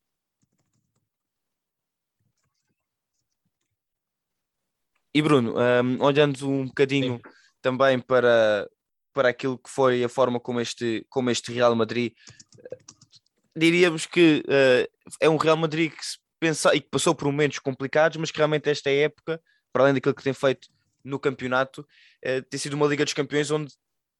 E 5.14 5.22
Bruno, 5.22 5.54
um, 5.54 6.02
olhando 6.02 6.48
um 6.48 6.66
bocadinho 6.66 7.16
Sim. 7.16 7.32
também 7.62 8.00
para, 8.00 8.68
para 9.14 9.28
aquilo 9.28 9.56
que 9.56 9.70
foi 9.70 10.04
a 10.04 10.08
forma 10.08 10.38
como 10.38 10.60
este, 10.60 11.06
como 11.08 11.30
este 11.30 11.52
Real 11.52 11.74
Madrid, 11.74 12.12
diríamos 13.56 14.04
que 14.04 14.44
uh, 14.46 15.14
é 15.20 15.30
um 15.30 15.36
Real 15.36 15.56
Madrid 15.56 15.92
que, 15.92 16.04
se 16.04 16.18
pensa, 16.40 16.74
e 16.74 16.80
que 16.80 16.88
passou 16.90 17.14
por 17.14 17.26
momentos 17.26 17.60
complicados, 17.60 18.16
mas 18.18 18.30
que 18.30 18.38
realmente 18.38 18.68
esta 18.68 18.90
época, 18.90 19.40
para 19.72 19.84
além 19.84 19.94
daquilo 19.94 20.14
que 20.14 20.22
tem 20.22 20.34
feito 20.34 20.68
no 21.02 21.18
campeonato, 21.18 21.80
uh, 21.80 22.42
tem 22.50 22.58
sido 22.58 22.74
uma 22.74 22.86
Liga 22.86 23.04
dos 23.04 23.14
Campeões 23.14 23.50
onde 23.50 23.72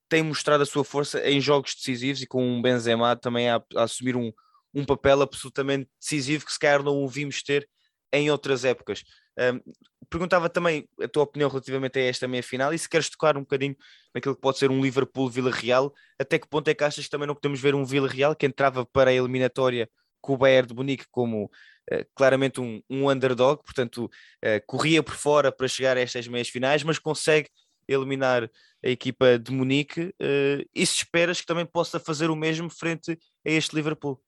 tem 0.08 0.22
mostrado 0.22 0.62
a 0.62 0.66
sua 0.66 0.84
força 0.84 1.28
em 1.28 1.40
jogos 1.40 1.74
decisivos 1.74 2.22
e 2.22 2.26
com 2.26 2.46
um 2.46 2.62
Benzema 2.62 3.16
também 3.16 3.50
a, 3.50 3.62
a 3.76 3.82
assumir 3.82 4.16
um, 4.16 4.32
um 4.72 4.84
papel 4.84 5.22
absolutamente 5.22 5.90
decisivo 6.00 6.46
que 6.46 6.52
se 6.52 6.58
calhar 6.58 6.82
não 6.82 7.02
o 7.02 7.08
vimos 7.08 7.42
ter 7.42 7.68
em 8.12 8.30
outras 8.30 8.64
épocas. 8.64 9.02
Um, 9.38 9.60
perguntava 10.08 10.48
também 10.48 10.88
a 11.00 11.08
tua 11.08 11.24
opinião 11.24 11.50
relativamente 11.50 11.98
a 11.98 12.02
esta 12.02 12.28
meia 12.28 12.42
final 12.42 12.72
e 12.72 12.78
se 12.78 12.88
queres 12.88 13.10
tocar 13.10 13.36
um 13.36 13.40
bocadinho 13.40 13.76
naquilo 14.14 14.34
que 14.34 14.40
pode 14.40 14.58
ser 14.58 14.70
um 14.70 14.80
Liverpool-Vila 14.80 15.50
Real, 15.50 15.92
até 16.18 16.38
que 16.38 16.48
ponto 16.48 16.68
é 16.68 16.74
que 16.74 16.84
achas 16.84 17.04
que 17.04 17.10
também 17.10 17.26
não 17.26 17.34
podemos 17.34 17.60
ver 17.60 17.74
um 17.74 17.84
Vila 17.84 18.08
Real 18.08 18.36
que 18.36 18.46
entrava 18.46 18.86
para 18.86 19.10
a 19.10 19.14
eliminatória 19.14 19.88
com 20.20 20.34
o 20.34 20.36
Bayern 20.36 20.68
de 20.68 20.74
Munique 20.74 21.04
como 21.10 21.44
uh, 21.44 22.06
claramente 22.14 22.60
um, 22.60 22.80
um, 22.88 23.10
underdog, 23.10 23.62
portanto 23.64 24.04
uh, 24.04 24.66
corria 24.66 25.02
por 25.02 25.14
fora 25.14 25.50
para 25.50 25.68
chegar 25.68 25.96
a 25.96 26.00
estas 26.00 26.28
meias 26.28 26.48
finais, 26.48 26.82
mas 26.82 26.98
consegue 26.98 27.48
eliminar 27.86 28.50
a 28.84 28.88
equipa 28.88 29.38
de 29.38 29.52
Munique 29.52 30.00
uh, 30.00 30.68
e 30.74 30.86
se 30.86 30.96
esperas 30.96 31.40
que 31.40 31.46
também 31.46 31.66
possa 31.66 31.98
fazer 31.98 32.30
o 32.30 32.36
mesmo 32.36 32.70
frente 32.70 33.18
a 33.46 33.50
este 33.50 33.74
Liverpool? 33.74 34.20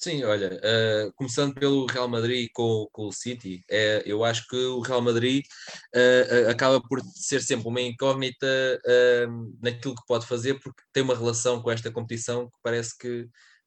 Sim, 0.00 0.22
olha, 0.22 0.60
uh, 0.62 1.12
começando 1.16 1.54
pelo 1.54 1.84
Real 1.86 2.06
Madrid 2.08 2.48
com, 2.54 2.86
com 2.92 3.06
o 3.08 3.12
City, 3.12 3.64
é, 3.68 4.00
eu 4.06 4.22
acho 4.24 4.46
que 4.46 4.54
o 4.56 4.80
Real 4.80 5.02
Madrid 5.02 5.44
uh, 5.92 6.50
acaba 6.50 6.80
por 6.80 7.00
ser 7.16 7.42
sempre 7.42 7.66
uma 7.66 7.80
incógnita 7.80 8.46
uh, 8.86 9.58
naquilo 9.60 9.96
que 9.96 10.06
pode 10.06 10.24
fazer, 10.24 10.54
porque 10.60 10.80
tem 10.92 11.02
uma 11.02 11.16
relação 11.16 11.60
com 11.60 11.68
esta 11.72 11.90
competição 11.90 12.46
que 12.46 12.56
parece 12.62 12.96
que, 12.96 13.26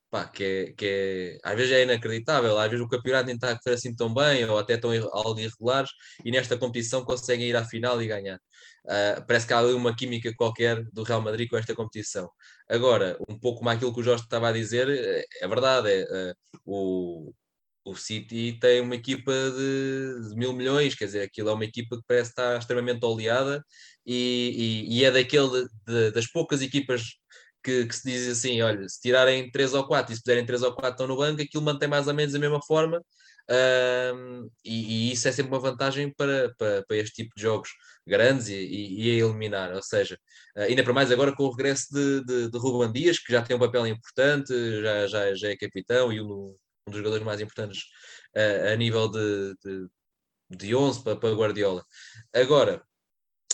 pá, 0.10 0.26
que, 0.26 0.44
é, 0.44 0.74
que 0.74 0.86
é, 0.86 1.38
às 1.44 1.56
vezes 1.58 1.74
é 1.74 1.84
inacreditável, 1.84 2.58
às 2.58 2.70
vezes 2.70 2.86
o 2.86 2.90
campeonato 2.90 3.26
nem 3.26 3.36
está 3.36 3.52
a 3.52 3.60
correr 3.60 3.76
assim 3.76 3.94
tão 3.94 4.14
bem, 4.14 4.46
ou 4.46 4.58
até 4.58 4.78
tão 4.78 4.92
algo 5.12 5.38
irregulares, 5.40 5.92
e 6.24 6.32
nesta 6.32 6.58
competição 6.58 7.04
conseguem 7.04 7.50
ir 7.50 7.58
à 7.58 7.66
final 7.66 8.02
e 8.02 8.08
ganhar. 8.08 8.40
Uh, 8.86 9.24
parece 9.28 9.46
que 9.46 9.54
há 9.54 9.60
ali 9.60 9.74
uma 9.74 9.96
química 9.96 10.34
qualquer 10.36 10.84
do 10.92 11.04
Real 11.04 11.22
Madrid 11.22 11.50
com 11.50 11.58
esta 11.58 11.76
competição. 11.76 12.30
Agora, 12.68 13.18
um 13.30 13.38
pouco 13.40 13.64
mais 13.64 13.78
aquilo 13.78 13.94
que 13.94 14.00
o 14.00 14.04
Jorge 14.04 14.24
estava 14.24 14.50
a 14.50 14.52
dizer, 14.52 14.90
é, 15.42 15.48
verdade, 15.48 15.88
é, 15.90 16.32
uh, 16.32 16.36
o, 16.66 17.34
o 17.86 17.96
City 17.96 18.58
tem 18.60 18.82
uma 18.82 18.96
equipa 18.96 19.32
de, 19.32 20.30
de, 20.30 20.36
mil 20.36 20.54
milhões, 20.54 20.96
quer 20.96 21.06
dizer, 21.06 21.22
aquilo 21.22 21.50
é 21.50 21.54
uma 21.54 21.66
equipa 21.66 21.98
que 21.98 22.04
parece 22.08 22.32
estar 22.32 22.58
extremamente 22.58 23.06
oleada 23.06 23.64
e, 24.06 24.86
e, 24.90 25.00
e 25.00 25.06
é 25.06 25.12
daquele 25.12 25.68
de, 25.88 26.12
das 26.12 26.28
poucas 26.28 26.62
equipas 26.62 27.21
que, 27.64 27.86
que, 27.86 27.96
se 27.96 28.04
diz 28.04 28.28
assim: 28.28 28.62
olha, 28.62 28.88
se 28.88 29.00
tirarem 29.02 29.52
3 29.52 29.74
ou 29.74 29.88
4 29.88 30.14
e 30.14 30.16
se 30.16 30.24
puderem 30.24 30.46
3 30.46 30.64
ou 30.64 30.74
4 30.74 30.92
estão 30.92 31.08
no 31.08 31.18
banco, 31.18 31.42
aquilo 31.42 31.64
mantém 31.64 31.88
mais 31.90 32.08
ou 32.08 32.14
menos 32.14 32.36
a 32.36 32.40
mesma 32.40 32.62
forma. 32.62 33.02
Um, 33.50 34.50
e, 34.64 35.10
e, 35.10 35.12
isso 35.12 35.28
é 35.28 35.32
sempre 35.32 35.52
uma 35.52 35.60
vantagem 35.60 36.14
para, 36.14 36.54
para, 36.58 36.86
para 36.86 36.98
este 36.98 37.24
tipo 37.24 37.36
de 37.36 37.42
jogos 37.42 37.70
grandes 38.08 38.48
e, 38.48 38.56
e, 38.56 39.08
e 39.08 39.12
a 39.12 39.26
eliminar. 39.26 39.74
Ou 39.74 39.84
seja, 39.84 40.18
uh, 40.58 40.62
ainda 40.62 40.84
para 40.84 40.94
mais 40.94 41.12
agora 41.12 41.36
com 41.36 41.44
o 41.44 41.52
regresso 41.52 41.88
de, 41.94 42.24
de, 42.26 42.52
de 42.52 42.58
Ruben 42.58 42.92
Dias, 42.92 43.20
que 43.20 43.32
já 43.34 43.42
tem 43.42 43.56
um 43.56 43.60
papel 43.60 43.88
importante, 43.88 44.54
já, 44.82 45.08
já, 45.08 45.36
já 45.36 45.50
é 45.50 45.58
capitão 45.58 46.12
e 46.14 46.22
um, 46.22 46.56
um 46.88 46.92
dos 46.92 46.98
jogadores 46.98 47.26
mais 47.26 47.42
importantes 47.42 47.80
uh, 48.36 48.74
a 48.74 48.76
nível 48.76 49.10
de, 49.10 49.56
de, 49.64 49.88
de 50.50 50.76
11 50.76 51.04
para, 51.04 51.16
para 51.18 51.36
Guardiola. 51.36 51.86
Agora, 52.34 52.82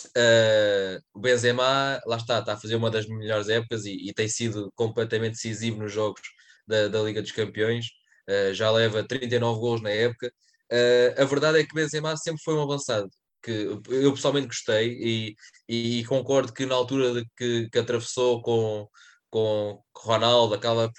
Uh, 0.06 1.00
o 1.14 1.20
Benzema, 1.20 2.00
lá 2.06 2.16
está, 2.16 2.38
está 2.40 2.54
a 2.54 2.56
fazer 2.56 2.76
uma 2.76 2.90
das 2.90 3.06
melhores 3.06 3.48
épocas 3.48 3.84
e, 3.84 4.08
e 4.08 4.12
tem 4.12 4.28
sido 4.28 4.72
completamente 4.74 5.34
decisivo 5.34 5.78
nos 5.82 5.92
jogos 5.92 6.20
da, 6.66 6.88
da 6.88 7.02
Liga 7.02 7.22
dos 7.22 7.32
Campeões. 7.32 7.86
Uh, 8.28 8.52
já 8.54 8.70
leva 8.70 9.06
39 9.06 9.60
gols 9.60 9.82
na 9.82 9.90
época. 9.90 10.32
Uh, 10.72 11.22
a 11.22 11.24
verdade 11.24 11.58
é 11.60 11.64
que 11.66 11.74
Benzema 11.74 12.16
sempre 12.16 12.42
foi 12.42 12.54
um 12.54 12.62
avançado. 12.62 13.08
que 13.42 13.50
eu 13.88 14.12
pessoalmente 14.12 14.48
gostei 14.48 14.92
e, 15.00 15.36
e, 15.68 16.04
concordo 16.06 16.52
que 16.52 16.66
na 16.66 16.74
altura 16.74 17.24
que, 17.36 17.68
que 17.70 17.78
atravessou 17.78 18.42
com, 18.42 18.88
com 19.30 19.82
Ronaldo 19.96 20.54
acaba 20.54 20.90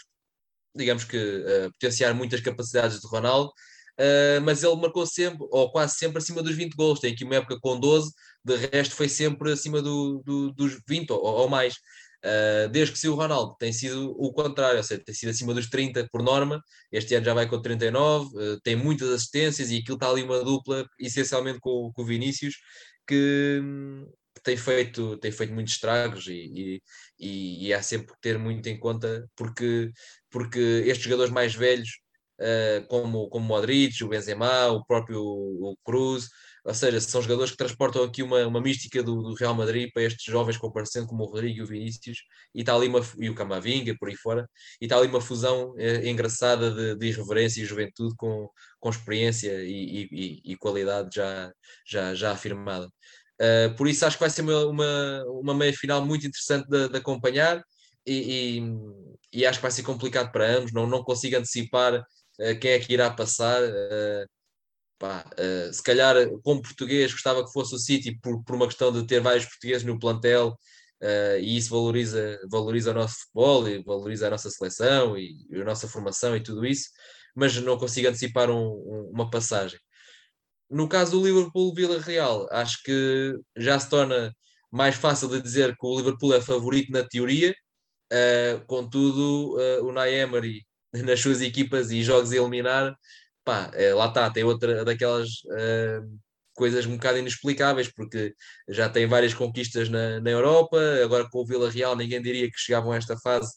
digamos 0.75 1.03
que 1.03 1.43
potenciar 1.73 2.13
muitas 2.13 2.41
capacidades 2.41 2.99
de 3.01 3.07
Ronaldo 3.07 3.51
mas 4.43 4.63
ele 4.63 4.75
marcou 4.77 5.05
sempre, 5.05 5.45
ou 5.51 5.71
quase 5.71 5.95
sempre, 5.97 6.19
acima 6.19 6.41
dos 6.41 6.55
20 6.55 6.75
gols. 6.75 6.99
Tem 6.99 7.13
aqui 7.13 7.23
uma 7.23 7.35
época 7.35 7.59
com 7.59 7.79
12, 7.79 8.11
de 8.57 8.67
resto 8.67 8.95
foi 8.95 9.09
sempre 9.09 9.51
acima 9.51 9.81
do, 9.81 10.21
do, 10.25 10.51
dos 10.51 10.79
20 10.87 11.11
ou, 11.11 11.19
ou 11.23 11.49
mais. 11.49 11.75
Uh, 12.25 12.67
desde 12.69 12.91
que 12.93 12.99
se 12.99 13.07
o 13.07 13.15
Ronaldo 13.15 13.55
tem 13.57 13.71
sido 13.71 14.11
o 14.11 14.33
contrário, 14.33 14.77
ou 14.77 14.83
seja, 14.83 15.01
tem 15.03 15.15
sido 15.15 15.29
acima 15.29 15.53
dos 15.53 15.69
30 15.69 16.09
por 16.11 16.21
norma, 16.21 16.61
este 16.91 17.15
ano 17.15 17.25
já 17.25 17.33
vai 17.33 17.47
com 17.47 17.61
39, 17.61 18.25
uh, 18.25 18.55
ah, 18.55 18.59
tem 18.61 18.75
muitas 18.75 19.09
assistências 19.09 19.71
e 19.71 19.77
aquilo 19.77 19.95
está 19.95 20.09
ali 20.09 20.21
uma 20.23 20.43
dupla, 20.43 20.85
essencialmente 20.99 21.59
com, 21.61 21.91
com 21.93 22.01
o 22.01 22.05
Vinícius, 22.05 22.55
que, 23.07 23.61
que, 24.35 24.43
tem, 24.43 24.57
feito, 24.57 25.17
tem 25.17 25.31
feito 25.31 25.53
muitos 25.53 25.73
estragos 25.75 26.27
e, 26.27 26.81
e, 27.17 27.67
e 27.67 27.73
há 27.73 27.81
sempre 27.81 28.13
que 28.13 28.21
ter 28.21 28.37
muito 28.37 28.67
em 28.67 28.77
conta, 28.77 29.25
porque, 29.35 29.91
porque 30.29 30.59
estes 30.59 31.05
jogadores 31.05 31.31
mais 31.31 31.55
velhos 31.55 31.89
uh, 32.39 32.85
como, 32.87 33.29
como 33.29 33.45
o 33.45 33.47
Modric, 33.47 34.03
o 34.03 34.09
Benzema, 34.09 34.67
o 34.67 34.83
próprio 34.85 35.21
o 35.21 35.77
Cruz, 35.85 36.27
ou 36.65 36.73
seja, 36.73 36.99
são 37.01 37.21
jogadores 37.21 37.51
que 37.51 37.57
transportam 37.57 38.03
aqui 38.03 38.23
uma, 38.23 38.45
uma 38.45 38.61
mística 38.61 39.01
do, 39.03 39.21
do 39.21 39.33
Real 39.33 39.53
Madrid 39.55 39.89
para 39.93 40.03
estes 40.03 40.23
jovens 40.25 40.57
comparecendo 40.57 41.07
como 41.07 41.23
o 41.23 41.27
Rodrigo 41.27 41.59
e 41.59 41.61
o 41.61 41.65
Vinícius, 41.65 42.19
e 42.53 42.61
está 42.61 42.75
ali 42.75 42.87
uma, 42.87 43.01
e 43.17 43.29
o 43.29 43.35
Camavinga, 43.35 43.95
por 43.99 44.09
aí 44.09 44.15
fora, 44.15 44.49
e 44.81 44.85
está 44.85 44.97
ali 44.97 45.07
uma 45.07 45.21
fusão 45.21 45.73
eh, 45.77 46.09
engraçada 46.09 46.71
de, 46.71 46.95
de, 46.97 47.07
irreverência 47.07 47.61
e 47.61 47.65
juventude 47.65 48.15
com, 48.17 48.49
com 48.79 48.89
experiência 48.89 49.51
e, 49.63 50.07
e, 50.11 50.41
e 50.53 50.55
qualidade 50.57 51.09
já, 51.13 51.51
já, 51.87 52.13
já 52.15 52.31
afirmada. 52.31 52.87
Uh, 53.41 53.73
por 53.77 53.87
isso 53.87 54.05
acho 54.05 54.17
que 54.17 54.23
vai 54.23 54.29
ser 54.29 54.41
uma, 54.41 54.65
uma, 54.65 55.23
uma 55.27 55.53
meia 55.53 55.71
final 55.73 56.05
muito 56.05 56.27
interessante 56.27 56.67
de, 56.67 56.89
de 56.89 56.97
acompanhar 56.97 57.63
e, 58.05 58.59
e, 58.59 59.39
e, 59.41 59.45
acho 59.45 59.59
que 59.59 59.63
vai 59.63 59.71
ser 59.71 59.83
complicado 59.83 60.31
para 60.31 60.57
ambos, 60.57 60.73
não, 60.73 60.87
não 60.87 61.03
consigo 61.03 61.37
antecipar 61.37 62.03
eh, 62.39 62.55
quem 62.55 62.71
é 62.71 62.79
que 62.79 62.93
irá 62.93 63.09
passar. 63.11 63.61
Eh, 63.63 64.25
pá, 64.99 65.25
eh, 65.37 65.71
se 65.73 65.81
calhar, 65.81 66.15
como 66.43 66.61
português, 66.61 67.11
gostava 67.11 67.45
que 67.45 67.51
fosse 67.51 67.73
o 67.75 67.79
City 67.79 68.19
por, 68.21 68.43
por 68.43 68.55
uma 68.55 68.67
questão 68.67 68.91
de 68.91 69.05
ter 69.07 69.21
vários 69.21 69.45
portugueses 69.45 69.83
no 69.83 69.99
plantel. 69.99 70.57
Uh, 71.01 71.39
e 71.39 71.55
isso 71.55 71.69
valoriza, 71.69 72.37
valoriza 72.51 72.91
o 72.91 72.93
nosso 72.93 73.15
futebol 73.21 73.69
e 73.69 73.81
valoriza 73.81 74.27
a 74.27 74.31
nossa 74.31 74.49
seleção 74.49 75.17
e, 75.17 75.47
e 75.49 75.61
a 75.61 75.63
nossa 75.63 75.87
formação 75.87 76.35
e 76.35 76.43
tudo 76.43 76.65
isso, 76.65 76.89
mas 77.33 77.55
não 77.55 77.77
consigo 77.77 78.09
antecipar 78.09 78.51
um, 78.51 78.57
um, 78.57 79.11
uma 79.13 79.29
passagem. 79.29 79.79
No 80.69 80.89
caso 80.89 81.11
do 81.13 81.25
Liverpool-Vila 81.25 82.01
Real, 82.01 82.47
acho 82.51 82.83
que 82.83 83.33
já 83.57 83.79
se 83.79 83.89
torna 83.89 84.35
mais 84.71 84.95
fácil 84.95 85.29
de 85.29 85.41
dizer 85.41 85.71
que 85.77 85.87
o 85.87 85.97
Liverpool 85.97 86.33
é 86.33 86.41
favorito 86.41 86.91
na 86.91 87.07
teoria, 87.07 87.55
uh, 88.11 88.65
contudo, 88.67 89.55
uh, 89.57 89.85
o 89.85 89.91
Nay 89.93 90.13
Emery 90.15 90.65
nas 90.93 91.21
suas 91.21 91.41
equipas 91.41 91.91
e 91.91 92.03
jogos 92.03 92.31
a 92.31 92.35
eliminar, 92.35 92.95
pá, 93.43 93.71
é, 93.73 93.93
lá 93.93 94.07
está, 94.07 94.29
tem 94.29 94.43
outra 94.43 94.83
daquelas 94.85 95.29
uh, 95.45 96.19
coisas 96.53 96.85
um 96.85 96.95
bocado 96.95 97.17
inexplicáveis, 97.19 97.87
porque 97.91 98.33
já 98.67 98.89
tem 98.89 99.07
várias 99.07 99.33
conquistas 99.33 99.89
na, 99.89 100.19
na 100.19 100.29
Europa, 100.29 100.77
agora 101.03 101.27
com 101.29 101.39
o 101.39 101.45
Vila 101.45 101.69
Real 101.71 101.95
ninguém 101.95 102.21
diria 102.21 102.49
que 102.51 102.59
chegavam 102.59 102.91
a 102.91 102.97
esta 102.97 103.17
fase 103.17 103.51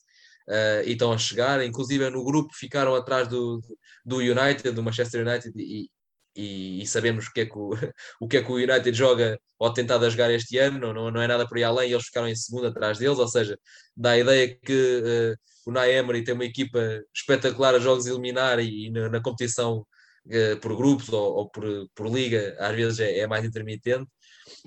uh, 0.48 0.86
e 0.86 0.92
estão 0.92 1.12
a 1.12 1.18
chegar, 1.18 1.64
inclusive 1.64 2.08
no 2.10 2.24
grupo 2.24 2.54
ficaram 2.54 2.94
atrás 2.94 3.28
do, 3.28 3.60
do 4.04 4.18
United, 4.18 4.70
do 4.72 4.82
Manchester 4.82 5.26
United, 5.26 5.52
e, 5.56 5.88
e, 6.34 6.82
e, 6.82 6.86
sabemos 6.86 7.26
o 7.26 7.32
que, 7.32 7.42
é 7.42 7.46
que 7.46 7.58
o, 7.58 7.70
o 8.20 8.28
que 8.28 8.38
é 8.38 8.42
que 8.42 8.50
o 8.50 8.56
United 8.56 8.92
joga 8.92 9.38
ou 9.58 9.72
tentado 9.72 10.04
a 10.04 10.10
jogar 10.10 10.30
este 10.30 10.58
ano, 10.58 10.92
não, 10.92 11.10
não 11.10 11.22
é 11.22 11.26
nada 11.26 11.46
por 11.46 11.56
aí 11.56 11.64
além, 11.64 11.90
eles 11.92 12.06
ficaram 12.06 12.28
em 12.28 12.34
segundo 12.34 12.66
atrás 12.66 12.98
deles, 12.98 13.18
ou 13.18 13.28
seja, 13.28 13.58
dá 13.96 14.12
a 14.12 14.18
ideia 14.18 14.56
que 14.56 15.02
uh, 15.32 15.70
o 15.70 15.72
Nay 15.72 16.24
tem 16.24 16.34
uma 16.34 16.44
equipa 16.44 16.80
espetacular 17.14 17.74
a 17.74 17.78
jogos 17.78 18.06
eliminar 18.06 18.58
e, 18.58 18.86
e 18.86 18.90
na, 18.90 19.08
na, 19.08 19.22
competição 19.22 19.86
uh, 20.26 20.60
por 20.60 20.76
grupos 20.76 21.08
ou, 21.10 21.36
ou, 21.36 21.50
por, 21.50 21.64
por 21.94 22.08
liga, 22.08 22.56
às 22.58 22.74
vezes 22.74 23.00
é, 23.00 23.18
é, 23.20 23.26
mais 23.26 23.44
intermitente, 23.44 24.10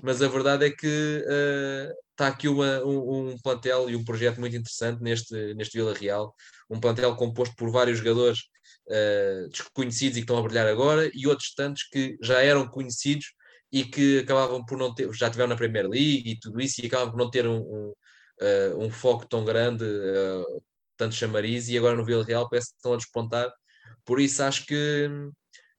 mas 0.02 0.22
a 0.22 0.28
verdade 0.28 0.66
é 0.66 0.70
que 0.70 0.86
uh, 0.86 1.92
está 2.12 2.28
aqui 2.28 2.48
uma, 2.48 2.82
um, 2.84 3.32
um, 3.32 3.38
plantel 3.42 3.90
e 3.90 3.96
um 3.96 4.04
projeto 4.04 4.40
muito 4.40 4.56
interessante 4.56 5.02
neste, 5.02 5.54
neste 5.54 5.76
Vila 5.76 5.94
Real, 5.94 6.34
um 6.70 6.80
plantel 6.80 7.14
composto 7.16 7.54
por 7.56 7.70
vários 7.70 7.98
jogadores 7.98 8.44
uh, 8.88 9.48
desconhecidos 9.48 10.16
e 10.16 10.20
que 10.20 10.24
estão 10.24 10.38
a 10.38 10.42
brilhar 10.42 10.66
agora, 10.66 11.10
e 11.14 11.26
outros 11.26 11.54
tantos 11.54 11.84
que 11.84 12.16
já 12.22 12.42
eram 12.42 12.66
conhecidos 12.68 13.26
e 13.72 13.84
que 13.84 14.20
acabavam 14.20 14.64
por 14.64 14.78
não 14.78 14.94
ter, 14.94 15.12
já 15.12 15.30
tiveram 15.30 15.50
na 15.50 15.56
Premier 15.56 15.88
League 15.88 16.30
e 16.30 16.38
tudo 16.38 16.60
isso, 16.60 16.80
e 16.80 16.86
acabavam 16.86 17.12
por 17.12 17.18
não 17.18 17.30
ter 17.30 17.46
um, 17.46 17.58
um, 17.58 17.92
uh, 18.40 18.78
um 18.78 18.90
foco 18.90 19.26
tão 19.28 19.44
grande, 19.44 19.84
uh, 19.84 20.62
tanto 20.96 21.14
chamariz, 21.14 21.68
e 21.68 21.76
agora 21.76 21.96
no 21.96 22.04
Vila 22.04 22.24
Real 22.24 22.48
parece 22.48 22.70
que 22.70 22.76
estão 22.76 22.94
a 22.94 22.96
despontar. 22.96 23.52
Por 24.04 24.20
isso 24.20 24.42
acho 24.42 24.66
que 24.66 25.08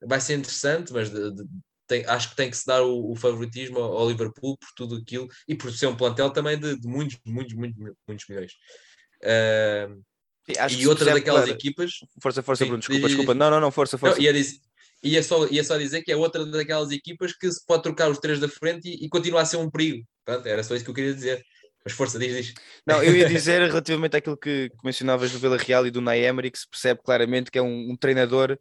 vai 0.05 0.19
ser 0.21 0.35
interessante, 0.37 0.93
mas 0.93 1.09
de, 1.09 1.33
de, 1.33 1.43
tem, 1.87 2.05
acho 2.05 2.29
que 2.31 2.35
tem 2.35 2.49
que 2.49 2.57
se 2.57 2.65
dar 2.65 2.83
o, 2.83 3.11
o, 3.11 3.15
favoritismo 3.15 3.79
ao 3.79 4.09
Liverpool 4.09 4.57
por 4.57 4.69
tudo 4.75 4.97
aquilo 4.97 5.27
e 5.47 5.55
por 5.55 5.71
ser 5.71 5.87
um 5.87 5.95
plantel 5.95 6.29
também 6.31 6.59
de, 6.59 6.77
de 6.77 6.87
muitos, 6.87 7.17
muitos, 7.25 7.53
muitos, 7.55 7.95
muitos 8.07 8.25
milhões. 8.27 8.51
Uh, 9.23 10.03
Sim, 10.69 10.81
e 10.81 10.87
outra 10.87 11.13
daquelas 11.13 11.43
claro. 11.43 11.57
equipas. 11.57 11.91
Força, 12.21 12.41
força, 12.41 12.63
Sim, 12.63 12.69
Bruno, 12.69 12.79
desculpa, 12.79 13.07
desculpa. 13.07 13.33
Não, 13.33 13.49
não, 13.49 13.59
não, 13.59 13.71
força, 13.71 13.97
força. 13.97 14.15
Não, 14.15 14.23
ia, 14.23 14.31
dizer, 14.31 14.59
ia, 15.03 15.21
só, 15.21 15.45
ia 15.47 15.63
só 15.63 15.77
dizer 15.77 16.01
que 16.03 16.11
é 16.11 16.15
outra 16.15 16.45
daquelas 16.45 16.91
equipas 16.91 17.33
que 17.35 17.51
se 17.51 17.65
pode 17.65 17.83
trocar 17.83 18.09
os 18.09 18.19
três 18.19 18.39
da 18.39 18.47
frente 18.47 18.87
e, 18.87 19.05
e 19.05 19.09
continua 19.09 19.41
a 19.41 19.45
ser 19.45 19.57
um 19.57 19.69
perigo. 19.69 20.05
Pronto, 20.23 20.45
era 20.47 20.63
só 20.63 20.75
isso 20.75 20.85
que 20.85 20.91
eu 20.91 20.95
queria 20.95 21.13
dizer. 21.13 21.43
Mas 21.83 21.93
força, 21.93 22.19
diz, 22.19 22.35
diz. 22.35 22.53
Não, 22.85 23.01
eu 23.03 23.15
ia 23.15 23.27
dizer 23.29 23.61
relativamente 23.61 24.17
àquilo 24.17 24.37
que, 24.37 24.69
que 24.69 24.85
mencionavas 24.85 25.31
do 25.31 25.39
Vila 25.39 25.57
Real 25.57 25.85
e 25.85 25.91
do 25.91 26.01
Naemery, 26.01 26.51
que 26.51 26.59
se 26.59 26.69
percebe 26.69 27.01
claramente 27.03 27.51
que 27.51 27.57
é 27.57 27.61
um, 27.61 27.91
um 27.91 27.95
treinador 27.95 28.57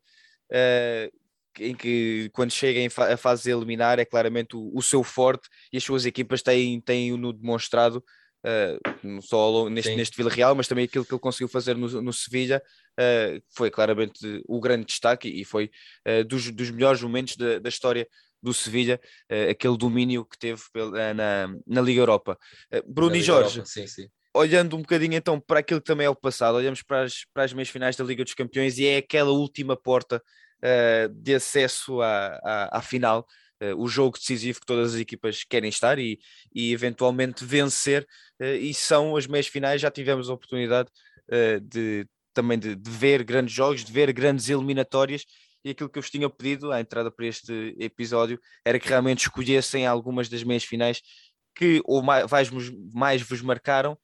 uh, 0.53 1.17
em 1.59 1.75
que 1.75 2.31
quando 2.33 2.51
chega 2.51 2.89
fa 2.91 3.13
a 3.15 3.17
fase 3.17 3.45
de 3.45 3.51
eliminar 3.51 3.99
é 3.99 4.05
claramente 4.05 4.57
o, 4.57 4.71
o, 4.75 4.83
seu 4.83 5.03
forte 5.03 5.49
e 5.73 5.77
as 5.77 5.85
suas 5.85 6.05
equipas 6.07 6.43
têm, 6.43 6.81
têm 6.81 7.17
no 7.17 7.33
demonstrado 7.33 8.05
uh, 8.45 9.07
não 9.07 9.21
só 9.21 9.69
neste, 9.69 9.95
neste 9.95 10.17
Vila 10.17 10.31
Real, 10.31 10.55
mas 10.55 10.69
também 10.69 10.85
aquilo 10.85 11.05
que 11.05 11.13
ele 11.13 11.21
conseguiu 11.21 11.49
fazer 11.49 11.77
no, 11.77 12.03
no 12.03 12.13
Sevilha 12.13 12.63
uh, 12.99 13.43
foi 13.55 13.71
claramente 13.71 14.43
o 14.47 14.61
grande 14.61 14.87
destaque 14.87 15.29
e 15.29 15.45
foi 15.45 15.71
uh, 16.07 16.25
dos, 16.25 16.51
dos 16.51 16.71
melhores 16.71 17.03
momentos 17.03 17.37
da, 17.37 17.59
da 17.59 17.69
história 17.69 18.07
do 18.43 18.53
Sevilha, 18.55 19.01
aquele 19.51 19.77
domínio 19.77 20.25
que 20.25 20.39
teve 20.39 20.63
pela, 20.73 21.13
na, 21.13 21.49
na 21.67 21.81
Liga 21.81 22.01
Europa. 22.01 22.39
Bruno 22.87 23.17
e 23.17 23.23
Jorge, 23.23 23.57
Europa, 23.57 23.69
sim, 23.69 23.87
sim. 23.89 24.09
olhando 24.33 24.77
um 24.77 24.83
bocadinho 24.83 25.15
então 25.15 25.41
para 25.41 25.61
aquilo 25.61 25.81
que 25.81 25.87
também 25.87 26.07
é 26.07 26.11
o 26.11 26.15
passado, 26.15 26.55
olhamos 26.55 26.81
para 26.81 27.03
as, 27.03 27.25
para 27.35 27.43
as 27.43 27.53
meias 27.53 27.71
finais 27.71 27.97
da 27.97 28.05
Liga 28.05 28.23
dos 28.23 28.35
Campeões 28.35 28.79
e 28.79 28.87
é 28.87 28.99
aquela 28.99 29.31
última 29.31 29.75
porta 29.75 30.23
de 31.13 31.35
acesso 31.35 32.01
à, 32.03 32.39
à, 32.45 32.79
à 32.79 32.83
final 32.83 33.27
uh, 33.63 33.75
o 33.77 33.89
jogo 33.89 34.19
decisivo 34.19 34.61
que 34.61 34.67
todas 34.67 34.95
as 34.95 35.01
equipas 35.01 35.45
querem 35.45 35.69
estar 35.69 35.99
e, 35.99 36.19
e 36.55 36.73
eventualmente 36.73 37.45
vencer, 37.45 38.07
uh, 38.41 38.45
e 38.45 38.73
são 38.75 39.17
as 39.17 39.27
meias 39.27 39.47
finais, 39.47 39.81
já 39.81 39.91
tivemos 39.91 40.29
a 40.29 40.35
oportunidade 40.35 40.91
uh, 41.29 41.61
de 41.61 42.07
também 42.35 42.59
de, 42.59 42.77
de, 42.77 42.91
ver 42.91 43.25
grandes 43.25 43.55
jogos, 43.55 43.83
de 43.83 43.91
ver 43.91 44.13
grandes 44.13 44.51
eliminatórias, 44.51 45.25
e 45.65 45.71
aquilo 45.71 45.89
que 45.89 45.99
eu 45.99 46.03
vos 46.03 46.11
tinha 46.11 46.29
pedido 46.29 46.71
à 46.71 46.81
entrada 46.81 47.11
para 47.11 47.27
este 47.27 47.75
episódio 47.79 48.39
era 48.63 48.79
que 48.79 48.89
realmente 48.89 49.21
escolhessem 49.21 49.87
algumas 49.87 50.29
das 50.29 50.45
meias 50.45 50.63
finais 50.63 51.01
que 51.55 51.81
ou 51.87 52.03
mais, 52.03 52.27
mais 52.93 53.23
vos 53.23 53.41
marcaram 53.41 53.99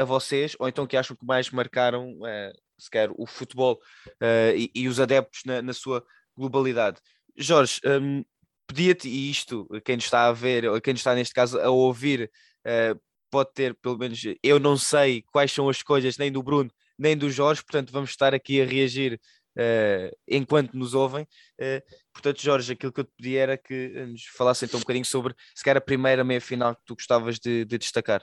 a 0.00 0.04
vocês, 0.04 0.56
ou 0.58 0.66
então 0.66 0.86
que 0.86 0.96
acham 0.96 1.14
que 1.14 1.26
mais 1.26 1.50
marcaram 1.50 2.12
uh, 2.12 2.52
sequer 2.78 3.10
o 3.16 3.26
futebol 3.26 3.80
uh, 4.20 4.56
e, 4.56 4.70
e, 4.74 4.88
os 4.88 5.00
adeptos 5.00 5.42
na, 5.44 5.62
na 5.62 5.72
sua 5.72 6.04
globalidade. 6.36 7.00
Jorge, 7.36 7.80
um, 7.84 8.24
pedia-te, 8.66 9.08
e 9.08 9.30
isto, 9.30 9.68
quem 9.84 9.96
está 9.96 10.26
a 10.26 10.32
ver, 10.32 10.66
ou 10.66 10.80
quem 10.80 10.94
está 10.94 11.14
neste 11.14 11.34
caso 11.34 11.58
a 11.60 11.70
ouvir, 11.70 12.30
uh, 12.66 13.00
pode 13.30 13.52
ter, 13.52 13.74
pelo 13.74 13.98
menos, 13.98 14.20
eu 14.42 14.58
não 14.58 14.76
sei 14.76 15.22
quais 15.32 15.52
são 15.52 15.68
as 15.68 15.76
escolhas 15.76 16.16
nem 16.16 16.30
do 16.30 16.42
Bruno, 16.42 16.70
nem 16.98 17.16
do 17.16 17.30
Jorge, 17.30 17.62
portanto 17.62 17.92
vamos 17.92 18.10
estar 18.10 18.32
aqui 18.32 18.60
a 18.62 18.64
reagir 18.64 19.20
uh, 19.56 20.16
enquanto 20.28 20.74
nos 20.74 20.94
ouvem. 20.94 21.24
Uh, 21.60 21.82
portanto, 22.12 22.40
Jorge, 22.40 22.72
aquilo 22.72 22.92
que 22.92 23.00
eu 23.00 23.04
te 23.04 23.12
pedi 23.16 23.36
era 23.36 23.56
que 23.56 23.88
nos 24.06 24.24
falasse 24.36 24.64
então 24.64 24.78
um 24.78 24.82
bocadinho 24.82 25.04
sobre, 25.04 25.34
se 25.54 25.64
calhar, 25.64 25.78
a 25.78 25.84
primeira 25.84 26.22
meia-final 26.22 26.76
que 26.76 26.82
tu 26.86 26.94
gostavas 26.94 27.38
de, 27.38 27.64
de 27.64 27.78
destacar. 27.78 28.22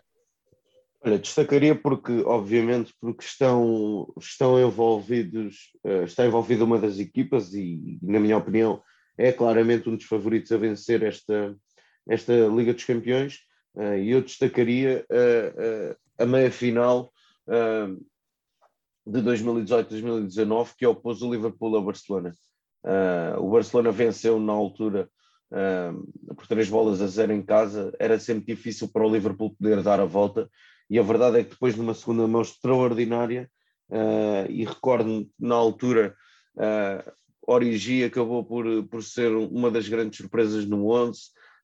Olha, 1.03 1.17
destacaria 1.17 1.73
porque, 1.73 2.11
obviamente, 2.25 2.93
porque 3.01 3.25
estão, 3.25 4.13
estão 4.19 4.61
envolvidos, 4.61 5.71
está 6.05 6.27
envolvida 6.27 6.63
uma 6.63 6.77
das 6.77 6.99
equipas 6.99 7.55
e, 7.55 7.97
na 8.03 8.19
minha 8.19 8.37
opinião, 8.37 8.83
é 9.17 9.31
claramente 9.31 9.89
um 9.89 9.95
dos 9.95 10.05
favoritos 10.05 10.51
a 10.51 10.57
vencer 10.57 11.03
esta, 11.03 11.55
esta 12.07 12.33
Liga 12.47 12.73
dos 12.73 12.83
Campeões 12.83 13.39
uh, 13.75 13.95
e 13.95 14.11
eu 14.11 14.21
destacaria 14.21 15.05
uh, 15.09 15.91
uh, 15.91 15.95
a 16.17 16.25
meia-final 16.25 17.11
de 19.05 19.19
2018-2019 19.19 20.69
que 20.77 20.85
opôs 20.85 21.21
o 21.21 21.31
Liverpool 21.31 21.75
ao 21.75 21.83
Barcelona. 21.83 22.31
o 23.39 23.49
Barcelona 23.49 23.91
venceu 23.91 24.39
na 24.39 24.53
altura 24.53 25.09
por 26.35 26.47
três 26.47 26.69
bolas 26.69 27.01
a 27.01 27.07
zero 27.07 27.33
em 27.33 27.41
casa, 27.41 27.91
era 27.99 28.19
sempre 28.19 28.55
difícil 28.55 28.87
para 28.87 29.05
o 29.05 29.11
Liverpool 29.11 29.55
poder 29.55 29.81
dar 29.81 29.99
a 29.99 30.05
volta. 30.05 30.47
E 30.89 30.99
a 30.99 31.03
verdade 31.03 31.39
é 31.39 31.43
que 31.43 31.49
depois 31.49 31.73
de 31.73 31.81
uma 31.81 31.93
segunda 31.93 32.27
mão 32.27 32.41
extraordinária, 32.41 33.49
uh, 33.91 34.49
e 34.49 34.65
recordo-me 34.65 35.29
na 35.39 35.55
altura, 35.55 36.15
uh, 36.55 37.11
Origi 37.45 38.03
acabou 38.03 38.43
por, 38.43 38.65
por 38.87 39.03
ser 39.03 39.31
uma 39.31 39.71
das 39.71 39.87
grandes 39.87 40.17
surpresas 40.17 40.65
no 40.65 40.87
11. 40.89 41.19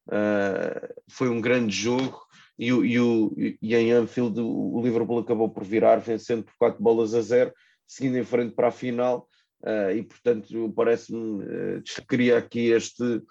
Uh, 0.07 0.93
foi 1.09 1.29
um 1.29 1.41
grande 1.41 1.75
jogo 1.75 2.27
e, 2.57 2.67
e, 2.67 2.99
o, 2.99 3.35
e 3.37 3.75
em 3.75 3.91
Anfield 3.91 4.39
o 4.39 4.81
Liverpool 4.81 5.19
acabou 5.19 5.49
por 5.49 5.63
virar, 5.63 5.97
vencendo 5.97 6.43
por 6.43 6.53
quatro 6.57 6.81
bolas 6.81 7.13
a 7.13 7.21
zero, 7.21 7.53
seguindo 7.85 8.17
em 8.17 8.23
frente 8.23 8.55
para 8.55 8.69
a 8.69 8.71
final. 8.71 9.27
Uh, 9.63 9.91
e 9.91 10.03
portanto 10.03 10.71
parece-me 10.75 11.43
uh, 11.43 11.83
queria 12.07 12.37
aqui 12.37 12.69
este, 12.69 13.23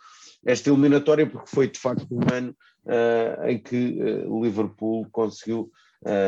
esta 0.45 0.71
eliminatória 0.71 1.25
porque 1.25 1.49
foi 1.49 1.71
de 1.71 1.79
facto 1.79 2.09
um 2.11 2.21
ano 2.35 2.55
uh, 2.85 3.47
em 3.47 3.57
que 3.61 3.97
o 4.27 4.43
Liverpool 4.43 5.07
conseguiu 5.11 5.71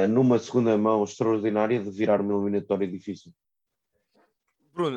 numa 0.09 0.41
segunda 0.41 0.77
mão 0.77 1.05
extraordinária 1.05 1.79
de 1.79 1.91
virar 1.91 2.21
uma 2.21 2.35
eliminatória 2.35 2.89
difícil. 2.89 3.33
Bruno, 4.79 4.97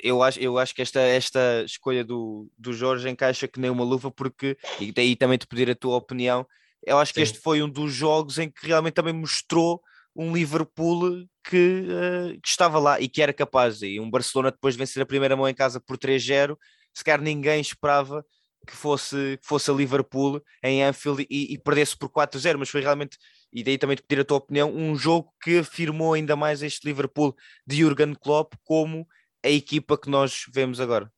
eu, 0.00 0.22
acho, 0.22 0.38
eu 0.38 0.56
acho 0.58 0.72
que 0.72 0.80
esta, 0.80 1.00
esta 1.00 1.64
escolha 1.64 2.04
do, 2.04 2.48
do 2.56 2.72
Jorge 2.72 3.08
encaixa 3.08 3.48
que 3.48 3.58
nem 3.58 3.68
uma 3.68 3.82
luva, 3.82 4.12
porque, 4.12 4.56
e 4.78 4.92
daí 4.92 5.16
também 5.16 5.36
te 5.36 5.44
pedir 5.44 5.68
a 5.68 5.74
tua 5.74 5.96
opinião, 5.96 6.46
eu 6.86 6.96
acho 7.00 7.12
que 7.12 7.18
Sim. 7.18 7.24
este 7.24 7.40
foi 7.40 7.60
um 7.60 7.68
dos 7.68 7.92
jogos 7.92 8.38
em 8.38 8.48
que 8.48 8.68
realmente 8.68 8.94
também 8.94 9.12
mostrou 9.12 9.82
um 10.14 10.32
Liverpool 10.32 11.26
que, 11.42 11.84
uh, 11.88 12.40
que, 12.40 12.48
estava 12.48 12.78
lá 12.78 13.00
e 13.00 13.08
que 13.08 13.20
era 13.20 13.32
capaz. 13.32 13.82
E 13.82 13.98
um 13.98 14.08
Barcelona 14.08 14.52
depois 14.52 14.74
de 14.74 14.78
vencer 14.78 15.02
a 15.02 15.06
primeira 15.06 15.36
mão 15.36 15.48
em 15.48 15.54
casa 15.54 15.80
por 15.80 15.98
3-0, 15.98 16.56
se 16.94 17.02
calhar 17.02 17.20
ninguém 17.20 17.60
esperava 17.60 18.24
que 18.68 18.76
fosse, 18.76 19.36
que 19.42 19.46
fosse 19.46 19.68
a 19.68 19.74
Liverpool 19.74 20.40
em 20.62 20.84
Anfield 20.84 21.26
e, 21.28 21.54
e 21.54 21.58
perdesse 21.58 21.96
por 21.96 22.08
4-0, 22.08 22.56
mas 22.56 22.68
foi 22.68 22.82
realmente, 22.82 23.18
e 23.52 23.64
daí 23.64 23.78
também 23.78 23.96
te 23.96 24.02
pedir 24.02 24.20
a 24.20 24.24
tua 24.24 24.38
opinião, 24.38 24.74
um 24.74 24.94
jogo 24.96 25.32
que 25.42 25.58
afirmou 25.58 26.14
ainda 26.14 26.36
mais 26.36 26.62
este 26.62 26.86
Liverpool 26.86 27.34
de 27.66 27.76
Jurgen 27.76 28.14
Klopp 28.14 28.54
como 28.64 29.06
a 29.44 29.48
equipa 29.48 29.98
que 29.98 30.10
nós 30.10 30.44
vemos 30.52 30.80
agora. 30.80 31.10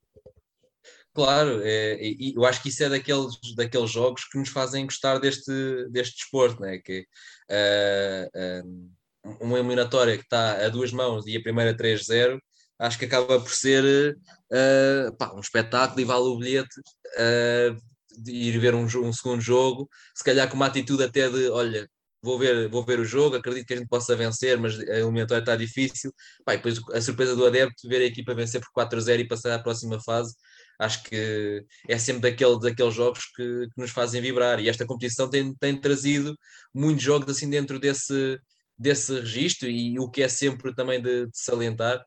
Claro, 1.12 1.60
é, 1.64 1.98
eu 2.34 2.44
acho 2.44 2.62
que 2.62 2.68
isso 2.68 2.84
é 2.84 2.88
daqueles, 2.88 3.34
daqueles 3.56 3.90
jogos 3.90 4.24
que 4.26 4.38
nos 4.38 4.48
fazem 4.48 4.84
gostar 4.84 5.18
deste, 5.18 5.52
deste 5.90 6.18
desporto, 6.18 6.62
né? 6.62 6.78
que 6.78 7.04
uh, 7.50 8.62
uh, 8.64 9.36
uma 9.44 9.58
eliminatória 9.58 10.16
que 10.16 10.22
está 10.22 10.64
a 10.64 10.68
duas 10.68 10.92
mãos 10.92 11.26
e 11.26 11.36
a 11.36 11.42
primeira 11.42 11.76
3-0, 11.76 12.38
acho 12.78 12.98
que 12.98 13.06
acaba 13.06 13.40
por 13.40 13.50
ser 13.50 14.16
uh, 14.52 15.16
pá, 15.16 15.32
um 15.34 15.40
espetáculo 15.40 16.00
e 16.00 16.04
vale 16.04 16.22
o 16.22 16.38
bilhete 16.38 16.80
de 18.22 18.32
ir 18.32 18.58
ver 18.58 18.74
um, 18.74 18.84
um, 18.84 19.12
segundo 19.12 19.40
jogo, 19.40 19.88
se 20.14 20.22
calhar 20.22 20.48
com 20.48 20.56
uma 20.56 20.66
atitude 20.66 21.02
até 21.02 21.28
de 21.28 21.48
olha, 21.48 21.88
vou 22.22 22.38
ver, 22.38 22.68
vou 22.68 22.84
ver 22.84 23.00
o 23.00 23.04
jogo, 23.04 23.36
acredito 23.36 23.66
que 23.66 23.74
a 23.74 23.76
gente 23.76 23.88
possa 23.88 24.14
vencer, 24.16 24.58
mas 24.58 24.78
a 24.78 24.98
eliminatória 24.98 25.42
está 25.42 25.56
difícil. 25.56 26.12
Pá, 26.44 26.54
depois 26.54 26.80
a 26.92 27.00
surpresa 27.00 27.34
do 27.36 27.46
adepto, 27.46 27.88
ver 27.88 28.02
a 28.02 28.04
equipa 28.04 28.34
vencer 28.34 28.60
por 28.60 28.70
4-0 28.72 29.20
e 29.20 29.28
passar 29.28 29.54
à 29.54 29.58
próxima 29.58 30.00
fase, 30.02 30.34
acho 30.78 31.02
que 31.04 31.64
é 31.88 31.98
sempre 31.98 32.30
daquele, 32.30 32.58
daqueles 32.60 32.94
jogos 32.94 33.24
que, 33.36 33.68
que, 33.68 33.80
nos 33.80 33.90
fazem 33.90 34.22
vibrar. 34.22 34.60
E 34.60 34.68
esta 34.68 34.86
competição 34.86 35.28
tem, 35.28 35.54
tem 35.56 35.78
trazido 35.80 36.36
muitos 36.74 37.02
jogos 37.02 37.28
assim 37.36 37.48
dentro 37.50 37.78
desse, 37.78 38.38
desse 38.78 39.12
registro 39.20 39.68
e 39.68 39.98
o 39.98 40.10
que 40.10 40.22
é 40.22 40.28
sempre 40.28 40.74
também 40.74 41.00
de, 41.02 41.26
de 41.26 41.38
salientar. 41.38 42.02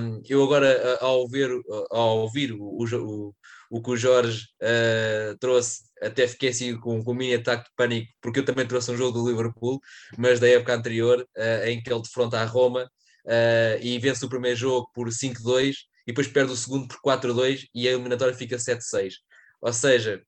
Um, 0.00 0.22
eu 0.28 0.42
agora, 0.44 0.98
ao, 1.00 1.28
ver, 1.28 1.50
ao 1.90 2.18
ouvir 2.20 2.52
o, 2.52 2.62
o, 2.62 3.34
o 3.74 3.82
que 3.82 3.90
o 3.90 3.96
Jorge 3.96 4.46
uh, 4.62 5.36
trouxe, 5.40 5.82
até 6.00 6.28
fiquei 6.28 6.50
assim 6.50 6.78
com, 6.78 7.02
com 7.02 7.10
um 7.10 7.14
mini 7.14 7.34
ataque 7.34 7.64
de 7.64 7.70
pânico, 7.76 8.12
porque 8.22 8.38
eu 8.38 8.44
também 8.44 8.64
trouxe 8.64 8.88
um 8.92 8.96
jogo 8.96 9.18
do 9.18 9.28
Liverpool, 9.28 9.80
mas 10.16 10.38
da 10.38 10.48
época 10.48 10.72
anterior, 10.72 11.26
uh, 11.36 11.66
em 11.66 11.82
que 11.82 11.92
ele 11.92 12.00
defronta 12.00 12.38
a 12.38 12.44
Roma 12.44 12.84
uh, 12.84 13.82
e 13.82 13.98
vence 13.98 14.24
o 14.24 14.28
primeiro 14.28 14.56
jogo 14.56 14.88
por 14.94 15.08
5-2 15.08 15.74
e 16.06 16.12
depois 16.12 16.28
perde 16.28 16.52
o 16.52 16.56
segundo 16.56 16.86
por 16.86 17.00
4-2 17.18 17.64
e 17.74 17.88
a 17.88 17.90
eliminatória 17.90 18.32
fica 18.32 18.56
7-6. 18.56 19.14
Ou 19.60 19.72
seja, 19.72 20.22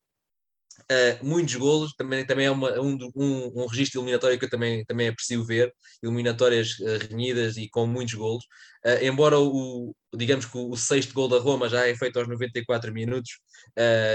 uh, 0.91 1.25
muitos 1.25 1.55
golos, 1.57 1.93
também, 1.95 2.25
também 2.27 2.47
é 2.47 2.51
uma, 2.51 2.81
um, 2.81 2.99
um, 3.15 3.63
um 3.63 3.67
registro 3.67 4.01
eliminatório 4.01 4.39
que 4.39 4.45
eu 4.45 4.51
também, 4.51 4.85
também 4.85 5.09
aprecio 5.09 5.45
ver, 5.45 5.73
eliminatórias 6.03 6.79
uh, 6.81 6.99
renhidas 7.09 7.57
e 7.57 7.69
com 7.69 7.87
muitos 7.87 8.15
golos. 8.15 8.45
Uh, 8.85 9.05
embora 9.05 9.39
o, 9.39 9.95
digamos 10.15 10.47
que 10.47 10.57
o, 10.57 10.71
o, 10.71 10.77
sexto 10.77 11.15
gol 11.15 11.29
da 11.29 11.39
Roma 11.39 11.69
já 11.69 11.87
é 11.87 11.95
feito 11.95 12.19
aos 12.19 12.29
94 12.29 12.93
minutos, 12.93 13.31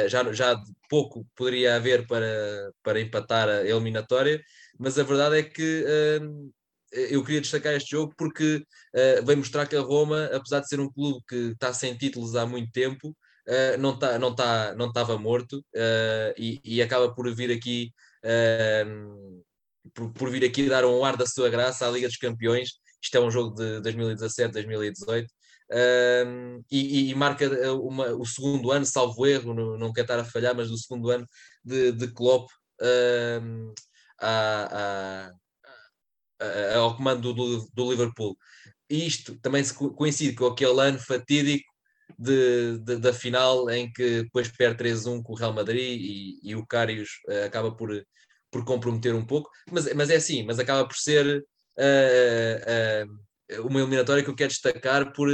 já, 0.07 0.31
já 0.33 0.59
pouco 0.89 1.25
poderia 1.35 1.75
haver 1.75 2.07
para, 2.07 2.71
para 2.83 2.99
empatar 3.01 3.47
a 3.49 3.63
eliminatória, 3.63 4.41
mas 4.79 4.97
a 4.97 5.03
verdade 5.03 5.37
é 5.39 5.43
que 5.43 5.85
eu 6.91 7.23
queria 7.23 7.41
destacar 7.41 7.73
este 7.73 7.91
jogo 7.91 8.13
porque 8.17 8.57
uh, 8.95 9.25
vem 9.25 9.37
mostrar 9.37 9.65
que 9.65 9.75
a 9.75 9.81
Roma, 9.81 10.25
apesar 10.33 10.59
de 10.59 10.67
ser 10.67 10.79
um 10.79 10.91
clube 10.91 11.23
que 11.27 11.35
está 11.51 11.73
sem 11.73 11.95
títulos 11.95 12.35
há 12.35 12.45
muito 12.45 12.71
tempo, 12.71 13.15
uh, 13.51 13.77
não 13.77 13.93
está 13.93 14.17
não 14.17 14.33
tá, 14.33 14.73
não 14.75 14.87
estava 14.87 15.17
morto 15.17 15.59
uh, 15.75 16.33
e, 16.37 16.61
e, 16.63 16.81
acaba 16.81 17.13
por 17.13 17.33
vir 17.35 17.51
aqui 17.51 17.91
por, 19.93 20.11
por, 20.13 20.29
vir 20.29 20.45
aqui 20.45 20.69
dar 20.69 20.85
um 20.85 21.03
ar 21.03 21.17
da 21.17 21.25
sua 21.25 21.49
graça 21.49 21.87
à 21.87 21.91
Liga 21.91 22.07
dos 22.07 22.17
Campeões. 22.17 22.69
Isto 23.01 23.17
é 23.17 23.19
um 23.19 23.31
jogo 23.31 23.55
de 23.55 23.81
2017, 23.81 24.53
2018. 24.53 25.27
e, 26.71 27.09
e, 27.09 27.15
marca 27.15 27.49
uma, 27.73 28.13
o 28.13 28.23
segundo 28.23 28.71
ano, 28.71 28.85
salvo 28.85 29.25
erro, 29.25 29.55
não, 29.55 29.77
não 29.79 29.91
quero 29.91 30.05
estar 30.05 30.19
a 30.19 30.23
falhar, 30.23 30.55
mas 30.55 30.69
o 30.69 30.77
segundo 30.77 31.09
ano 31.09 31.25
de, 31.65 31.91
de 31.93 32.07
Klopp 32.13 32.47
a, 34.21 35.31
ao 36.75 36.95
comando 36.95 37.33
do, 37.33 37.67
do 37.73 37.89
Liverpool. 37.89 38.37
Isto 38.87 39.35
também 39.39 39.63
coincide 39.95 40.35
com 40.35 40.45
aquele 40.45 40.79
ano 40.79 40.99
fatídico 40.99 41.70
de, 42.17 42.77
de, 42.79 42.97
da 42.97 43.13
final 43.13 43.69
em 43.69 43.91
que 43.91 44.23
depois 44.23 44.47
perde 44.49 44.83
3-1 44.83 45.21
com 45.23 45.33
o 45.33 45.35
Real 45.35 45.53
Madrid 45.53 45.99
e, 46.01 46.39
e 46.43 46.55
o 46.55 46.65
Carius 46.65 47.09
uh, 47.27 47.45
acaba 47.45 47.71
por, 47.75 47.89
por 48.51 48.65
comprometer 48.65 49.13
um 49.15 49.25
pouco, 49.25 49.49
mas, 49.71 49.91
mas 49.93 50.09
é 50.09 50.15
assim, 50.15 50.43
mas 50.43 50.59
acaba 50.59 50.87
por 50.87 50.95
ser 50.95 51.43
uh, 51.77 53.59
uh, 53.59 53.67
uma 53.67 53.79
eliminatória 53.79 54.23
que 54.23 54.29
eu 54.29 54.35
quero 54.35 54.49
destacar 54.49 55.13
por, 55.13 55.29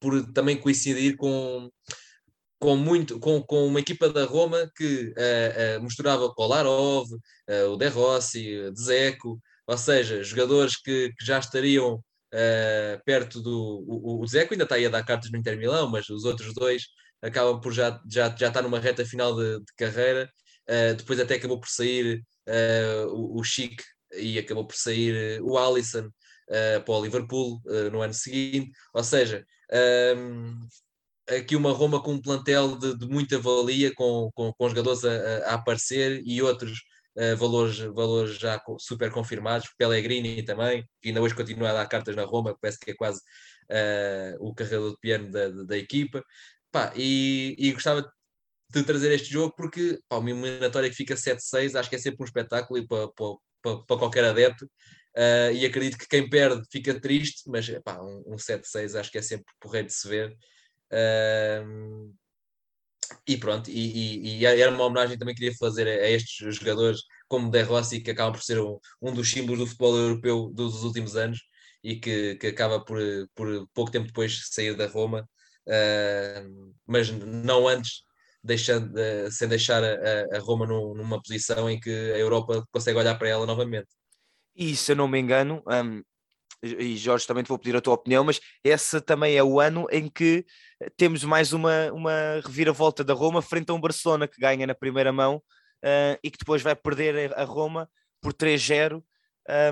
por 0.00 0.32
também 0.32 0.56
coincidir 0.56 1.16
com, 1.16 1.70
com, 2.58 2.76
muito, 2.76 3.18
com, 3.20 3.42
com 3.42 3.66
uma 3.66 3.80
equipa 3.80 4.08
da 4.08 4.24
Roma 4.24 4.70
que 4.76 5.12
misturava 5.82 6.32
Kolarov, 6.32 7.06
o 7.70 7.76
De 7.76 7.88
Rossi, 7.88 8.70
Dzeko, 8.72 9.38
ou 9.66 9.76
seja, 9.76 10.22
jogadores 10.22 10.76
que, 10.76 11.12
que 11.12 11.24
já 11.26 11.38
estariam 11.38 12.02
uh, 12.34 13.02
perto 13.04 13.40
do. 13.40 13.84
O, 13.86 14.22
o 14.22 14.26
Zeco 14.26 14.54
ainda 14.54 14.64
está 14.64 14.76
aí 14.76 14.86
a 14.86 14.90
dar 14.90 15.04
cartas 15.04 15.30
no 15.30 15.38
Inter 15.38 15.56
Milão, 15.58 15.90
mas 15.90 16.08
os 16.08 16.24
outros 16.24 16.54
dois 16.54 16.86
acabam 17.22 17.60
por 17.60 17.72
já, 17.72 18.00
já, 18.10 18.34
já 18.36 18.48
estar 18.48 18.62
numa 18.62 18.78
reta 18.80 19.04
final 19.04 19.34
de, 19.36 19.58
de 19.60 19.72
carreira. 19.76 20.30
Uh, 20.68 20.94
depois 20.94 21.18
até 21.20 21.36
acabou 21.36 21.60
por 21.60 21.68
sair 21.68 22.22
uh, 22.48 23.08
o, 23.08 23.40
o 23.40 23.44
Chic 23.44 23.82
e 24.14 24.38
acabou 24.38 24.66
por 24.66 24.76
sair 24.76 25.40
o 25.42 25.58
Alisson 25.58 26.10
para 26.86 26.94
o 26.94 27.02
Liverpool 27.02 27.60
no 27.92 28.00
ano 28.00 28.14
seguinte. 28.14 28.70
Ou 28.94 29.04
seja, 29.04 29.44
um, 30.16 30.66
aqui 31.28 31.54
uma 31.56 31.72
Roma 31.72 32.02
com 32.02 32.12
um 32.12 32.22
plantel 32.22 32.76
de, 32.78 32.96
de 32.96 33.06
muita 33.06 33.38
valia, 33.38 33.92
com, 33.94 34.30
com, 34.34 34.52
com 34.52 34.68
jogadores 34.68 35.04
a, 35.04 35.12
a, 35.50 35.54
aparecer 35.54 36.22
e 36.24 36.40
outros 36.42 36.80
uh, 37.18 37.36
valores, 37.36 37.78
valores 37.78 38.38
já 38.38 38.62
super 38.78 39.10
confirmados, 39.10 39.68
Pellegrini 39.76 40.42
também, 40.44 40.84
que 41.02 41.08
ainda 41.08 41.20
hoje 41.20 41.34
continua 41.34 41.70
a 41.70 41.74
dar 41.74 41.86
cartas 41.86 42.14
na 42.14 42.24
Roma, 42.24 42.56
parece 42.60 42.78
que 42.78 42.92
é 42.92 42.94
quase 42.94 43.20
uh, 43.70 44.36
o 44.40 44.54
carregador 44.54 44.92
de 44.92 45.00
piano 45.00 45.30
da, 45.30 45.48
da, 45.48 45.62
da 45.64 45.78
equipa. 45.78 46.24
Pá, 46.70 46.92
e, 46.96 47.56
e, 47.58 47.72
gostava 47.72 48.08
de 48.70 48.82
trazer 48.84 49.12
este 49.12 49.30
jogo 49.30 49.54
porque 49.56 49.98
pá, 50.08 50.18
uma 50.18 50.30
eliminatória 50.30 50.90
que 50.90 50.96
fica 50.96 51.14
7-6 51.14 51.74
acho 51.74 51.88
que 51.90 51.96
é 51.96 51.98
sempre 51.98 52.22
um 52.22 52.26
espetáculo 52.26 52.86
para, 52.86 53.08
para, 53.62 53.84
para 53.84 53.98
qualquer 53.98 54.24
adepto. 54.24 54.66
Uh, 55.16 55.50
e 55.52 55.66
acredito 55.66 55.98
que 55.98 56.06
quem 56.06 56.28
perde 56.28 56.62
fica 56.70 57.00
triste, 57.00 57.42
mas 57.48 57.68
pá, 57.82 58.00
um, 58.00 58.34
um 58.34 58.36
7-6 58.36 58.94
acho 58.94 59.10
que 59.10 59.18
é 59.18 59.22
sempre 59.22 59.52
porreiro 59.60 59.88
de 59.88 59.94
se 59.94 60.08
ver. 60.08 60.36
Uh, 60.92 62.14
e 63.26 63.36
pronto, 63.36 63.70
e, 63.70 63.72
e, 63.72 64.38
e, 64.40 64.44
era 64.44 64.70
uma 64.70 64.84
homenagem 64.84 65.18
também 65.18 65.34
que 65.34 65.40
queria 65.40 65.56
fazer 65.58 65.86
a, 65.86 66.04
a 66.04 66.10
estes 66.10 66.56
jogadores 66.56 67.00
como 67.28 67.50
De 67.50 67.62
Rossi, 67.62 68.00
que 68.00 68.10
acaba 68.10 68.32
por 68.32 68.42
ser 68.42 68.60
um, 68.60 68.78
um 69.02 69.12
dos 69.12 69.30
símbolos 69.30 69.60
do 69.60 69.66
futebol 69.66 69.96
europeu 69.96 70.50
dos 70.52 70.82
últimos 70.84 71.16
anos 71.16 71.40
e 71.82 71.96
que, 71.96 72.36
que 72.36 72.48
acaba 72.48 72.84
por, 72.84 72.98
por 73.34 73.68
pouco 73.74 73.90
tempo 73.90 74.06
depois 74.06 74.48
sair 74.50 74.74
da 74.76 74.86
Roma, 74.86 75.28
uh, 75.66 76.74
mas 76.86 77.10
não 77.10 77.68
antes, 77.68 78.02
deixando, 78.42 78.92
uh, 78.94 79.30
sem 79.30 79.48
deixar 79.48 79.82
a, 79.84 80.36
a 80.36 80.38
Roma 80.40 80.66
num, 80.66 80.94
numa 80.94 81.20
posição 81.22 81.68
em 81.70 81.78
que 81.78 81.90
a 81.90 82.18
Europa 82.18 82.64
consegue 82.70 82.98
olhar 82.98 83.16
para 83.16 83.28
ela 83.28 83.46
novamente. 83.46 83.88
E 84.56 84.74
se 84.74 84.92
eu 84.92 84.96
não 84.96 85.06
me 85.06 85.20
engano, 85.20 85.62
um, 85.66 86.02
e 86.62 86.96
Jorge, 86.96 87.26
também 87.26 87.44
te 87.44 87.48
vou 87.48 87.58
pedir 87.58 87.76
a 87.76 87.80
tua 87.80 87.94
opinião, 87.94 88.24
mas 88.24 88.40
esse 88.64 89.00
também 89.00 89.36
é 89.36 89.42
o 89.42 89.60
ano 89.60 89.86
em 89.90 90.08
que 90.08 90.44
temos 90.96 91.22
mais 91.24 91.52
uma, 91.52 91.92
uma 91.92 92.40
reviravolta 92.44 93.04
da 93.04 93.14
Roma 93.14 93.40
frente 93.40 93.70
a 93.70 93.74
um 93.74 93.80
Barcelona 93.80 94.26
que 94.26 94.40
ganha 94.40 94.66
na 94.66 94.74
primeira 94.74 95.12
mão 95.12 95.36
uh, 95.36 96.18
e 96.22 96.30
que 96.30 96.38
depois 96.38 96.62
vai 96.62 96.74
perder 96.74 97.32
a 97.38 97.44
Roma 97.44 97.88
por 98.20 98.32
3-0, 98.32 99.02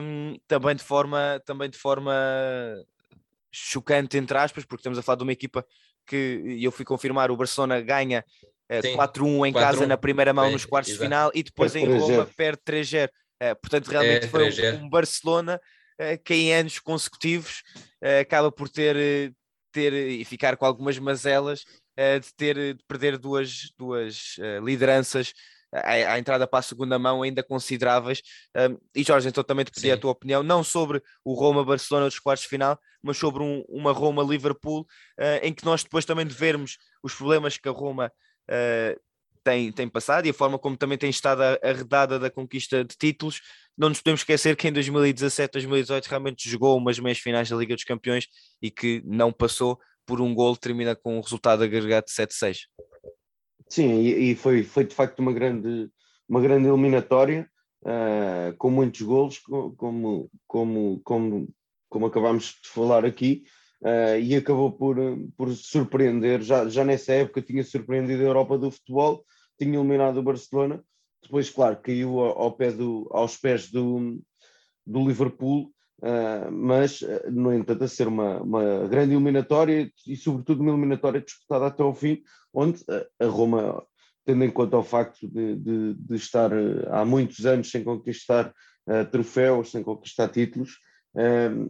um, 0.01 0.39
também, 0.47 0.75
de 0.75 0.83
forma, 0.83 1.43
também 1.45 1.69
de 1.69 1.77
forma 1.77 2.15
chocante, 3.51 4.17
entre 4.17 4.39
aspas, 4.39 4.65
porque 4.65 4.81
estamos 4.81 4.99
a 4.99 5.03
falar 5.03 5.17
de 5.17 5.23
uma 5.25 5.33
equipa 5.33 5.67
que 6.07 6.59
eu 6.61 6.71
fui 6.71 6.85
confirmar, 6.85 7.31
o 7.31 7.37
Barcelona 7.37 7.81
ganha 7.81 8.25
uh, 8.71 8.97
4-1 8.97 9.49
em 9.49 9.53
casa 9.53 9.87
na 9.87 9.97
primeira 9.97 10.33
mão 10.33 10.45
Bem, 10.45 10.53
nos 10.53 10.65
quartos 10.65 10.93
de 10.93 10.99
final 10.99 11.31
e 11.35 11.43
depois 11.43 11.75
em 11.75 11.85
Roma 11.99 12.29
perde 12.37 12.61
3-0. 12.65 13.09
Uh, 13.09 13.11
eh, 13.39 13.55
portanto, 13.55 13.89
realmente 13.89 14.25
é, 14.25 14.29
foi 14.29 14.49
um, 14.49 14.85
um 14.85 14.89
Barcelona 14.89 15.61
que 16.25 16.35
em 16.35 16.55
anos 16.55 16.79
consecutivos 16.79 17.63
uh, 18.03 18.21
acaba 18.21 18.51
por 18.53 18.69
ter, 18.69 19.35
ter 19.73 19.93
e 19.93 20.25
ficar 20.25 20.57
com 20.57 20.67
algumas 20.67 20.99
mazelas 20.99 21.65
de 22.23 22.35
ter 22.35 22.75
de 22.75 22.85
perder 22.87 23.17
duas, 23.17 23.73
duas 23.79 24.37
lideranças 24.63 25.33
à, 25.73 26.13
à, 26.13 26.19
entrada 26.19 26.47
para 26.47 26.61
a 26.61 26.63
segunda 26.63 26.99
mão 26.99 27.23
ainda 27.23 27.43
consideráveis. 27.43 28.23
Um, 28.57 28.79
e 28.95 29.03
Jorge, 29.03 29.29
então 29.29 29.45
também 29.45 29.65
te 29.65 29.71
pedi 29.71 29.89
Sim. 29.89 29.93
a 29.93 29.97
tua 29.97 30.13
opinião, 30.13 30.43
não 30.43 30.63
sobre 30.63 31.03
o 31.25 31.35
Roma-Barcelona 31.35 32.07
dos 32.07 32.19
quartos 32.19 32.45
de 32.45 32.49
final, 32.49 32.79
mas 33.03 33.17
sobre 33.17 33.43
um, 33.43 33.65
uma 33.69 33.93
Roma-Liverpool, 33.93 34.81
uh, 34.81 35.39
em 35.43 35.53
que 35.53 35.65
nós 35.65 35.83
depois 35.83 36.05
também 36.05 36.27
de 36.27 36.35
vermos 36.35 36.79
os 37.03 37.15
problemas 37.15 37.57
que 37.57 37.69
a 37.69 37.73
Roma 37.73 38.13
uh, 38.51 39.01
tem, 39.47 39.71
tem 39.71 39.89
passado 39.89 40.27
e 40.27 40.31
a 40.31 40.35
forma 40.35 40.59
como 40.59 40.77
também 40.77 40.99
tem 40.99 41.09
estado 41.09 41.41
arredada 41.63 42.19
da 42.19 42.29
conquista 42.29 42.83
de 42.83 42.97
títulos, 42.97 43.41
não 43.79 43.89
nos 43.89 44.01
podemos 44.01 44.23
esquecer 44.23 44.57
que 44.57 44.67
em 44.67 44.73
2017, 44.73 45.53
2018 45.53 46.07
realmente 46.07 46.51
jogou 46.51 46.77
umas 46.77 46.99
meias 46.99 47.19
finais 47.19 47.49
da 47.49 47.55
Liga 47.57 47.77
dos 47.77 47.85
Campeões 47.85 48.27
e 48.61 48.73
que 48.73 49.01
não 49.05 49.33
passou 49.33 49.79
por 50.05 50.21
um 50.21 50.35
gol, 50.35 50.57
termina 50.57 50.97
com 50.97 51.17
um 51.17 51.21
resultado 51.21 51.63
agregado 51.63 52.07
de 52.07 52.13
7-6. 52.13 52.63
Sim, 53.69 54.01
e, 54.01 54.35
foi, 54.35 54.65
foi 54.65 54.85
de 54.85 54.95
facto 54.97 55.21
uma 55.21 55.33
grande, 55.33 55.89
uma 56.29 56.41
grande 56.41 56.67
eliminatória, 56.67 57.49
uh, 57.83 58.57
com 58.59 58.69
muitos 58.69 59.03
golos, 59.03 59.39
como, 59.39 60.29
como, 60.49 61.01
como, 61.05 61.49
como 61.89 62.07
acabámos 62.07 62.57
de 62.63 62.69
falar 62.69 63.05
aqui, 63.05 63.45
uh, 63.83 64.19
e 64.21 64.35
acabou 64.35 64.73
por, 64.73 64.97
por 65.37 65.55
surpreender, 65.55 66.43
já, 66.43 66.69
já 66.69 66.85
nessa 66.85 67.13
época 67.13 67.43
tinha 67.43 67.63
surpreendido 67.63 68.23
a 68.23 68.27
Europa 68.27 68.59
do 68.59 68.73
futebol, 68.73 69.25
tinha 69.59 69.79
eliminado 69.79 70.19
o 70.19 70.23
Barcelona, 70.23 70.83
depois, 71.23 71.51
claro, 71.51 71.77
caiu 71.83 72.21
ao, 72.21 72.53
pé 72.53 72.71
do, 72.71 73.09
aos 73.11 73.37
pés 73.37 73.71
do, 73.71 74.21
do 74.87 75.07
Liverpool, 75.07 75.73
Uh, 75.99 76.53
mas, 76.53 77.01
uh, 77.01 77.31
no 77.31 77.55
entanto, 77.55 77.85
a 77.85 77.89
ser 77.89 78.07
uma, 78.07 78.43
uma 78.43 78.87
grande 78.87 79.15
eliminatória 79.15 79.91
e, 80.07 80.15
sobretudo, 80.15 80.61
uma 80.61 80.73
eliminatória 80.73 81.23
disputada 81.23 81.67
até 81.67 81.83
ao 81.83 81.95
fim, 81.95 82.23
onde 82.53 82.83
uh, 82.83 83.07
a 83.19 83.27
Roma, 83.27 83.83
tendo 84.25 84.45
em 84.45 84.51
conta 84.51 84.77
o 84.77 84.83
facto 84.83 85.27
de, 85.27 85.57
de, 85.57 85.95
de 85.95 86.15
estar 86.17 86.51
há 86.91 87.05
muitos 87.05 87.47
anos 87.47 87.71
sem 87.71 87.83
conquistar 87.83 88.53
troféus, 89.11 89.73
sem 89.73 89.83
conquistar 89.83 90.29
títulos, 90.29 90.79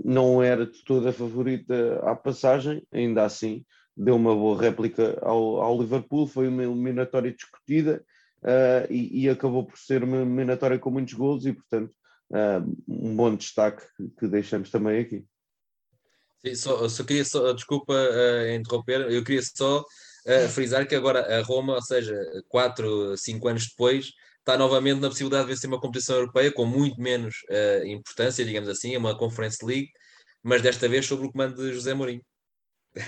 não 0.04 0.42
era 0.42 0.66
de 0.66 0.84
toda 0.84 1.08
a 1.08 1.12
favorita 1.12 1.98
à 2.02 2.14
passagem, 2.14 2.82
ainda 2.92 3.24
assim 3.24 3.64
deu 3.96 4.16
uma 4.16 4.34
boa 4.34 4.60
réplica 4.60 5.18
ao, 5.22 5.60
ao 5.62 5.80
Liverpool, 5.80 6.26
foi 6.26 6.48
uma 6.48 6.62
eliminatória 6.62 7.32
discutida 7.32 8.04
e, 8.90 9.22
e 9.24 9.28
acabou 9.28 9.64
por 9.64 9.78
ser 9.78 10.04
uma 10.04 10.18
eliminatória 10.18 10.78
com 10.78 10.90
muitos 10.90 11.14
gols 11.14 11.46
e, 11.46 11.52
portanto, 11.52 11.92
uh, 12.30 12.76
um 12.88 13.14
bom 13.14 13.34
destaque 13.34 13.82
que 14.18 14.26
deixamos 14.26 14.70
também 14.70 15.00
aqui. 15.00 15.24
Sim, 16.44 16.54
só, 16.54 16.88
só 16.88 17.04
queria 17.04 17.24
só, 17.24 17.52
desculpa 17.52 17.92
uh, 17.92 18.54
interromper, 18.54 19.10
eu 19.10 19.24
queria 19.24 19.42
só 19.42 19.80
uh, 19.80 20.48
frisar 20.48 20.86
que 20.86 20.94
agora 20.94 21.20
a 21.38 21.42
Roma, 21.42 21.74
ou 21.74 21.82
seja, 21.82 22.14
4, 22.48 23.16
5 23.16 23.48
anos 23.48 23.66
depois, 23.68 24.12
está 24.38 24.56
novamente 24.56 25.00
na 25.00 25.08
possibilidade 25.08 25.46
de 25.46 25.54
vencer 25.54 25.68
uma 25.68 25.80
competição 25.80 26.16
europeia 26.16 26.52
com 26.52 26.64
muito 26.64 27.00
menos 27.00 27.36
uh, 27.50 27.86
importância, 27.86 28.44
digamos 28.44 28.68
assim, 28.68 28.94
é 28.94 28.98
uma 28.98 29.16
Conference 29.16 29.64
League, 29.64 29.88
mas 30.42 30.62
desta 30.62 30.88
vez 30.88 31.06
sob 31.06 31.26
o 31.26 31.32
comando 31.32 31.56
de 31.56 31.72
José 31.72 31.94
Mourinho. 31.94 32.22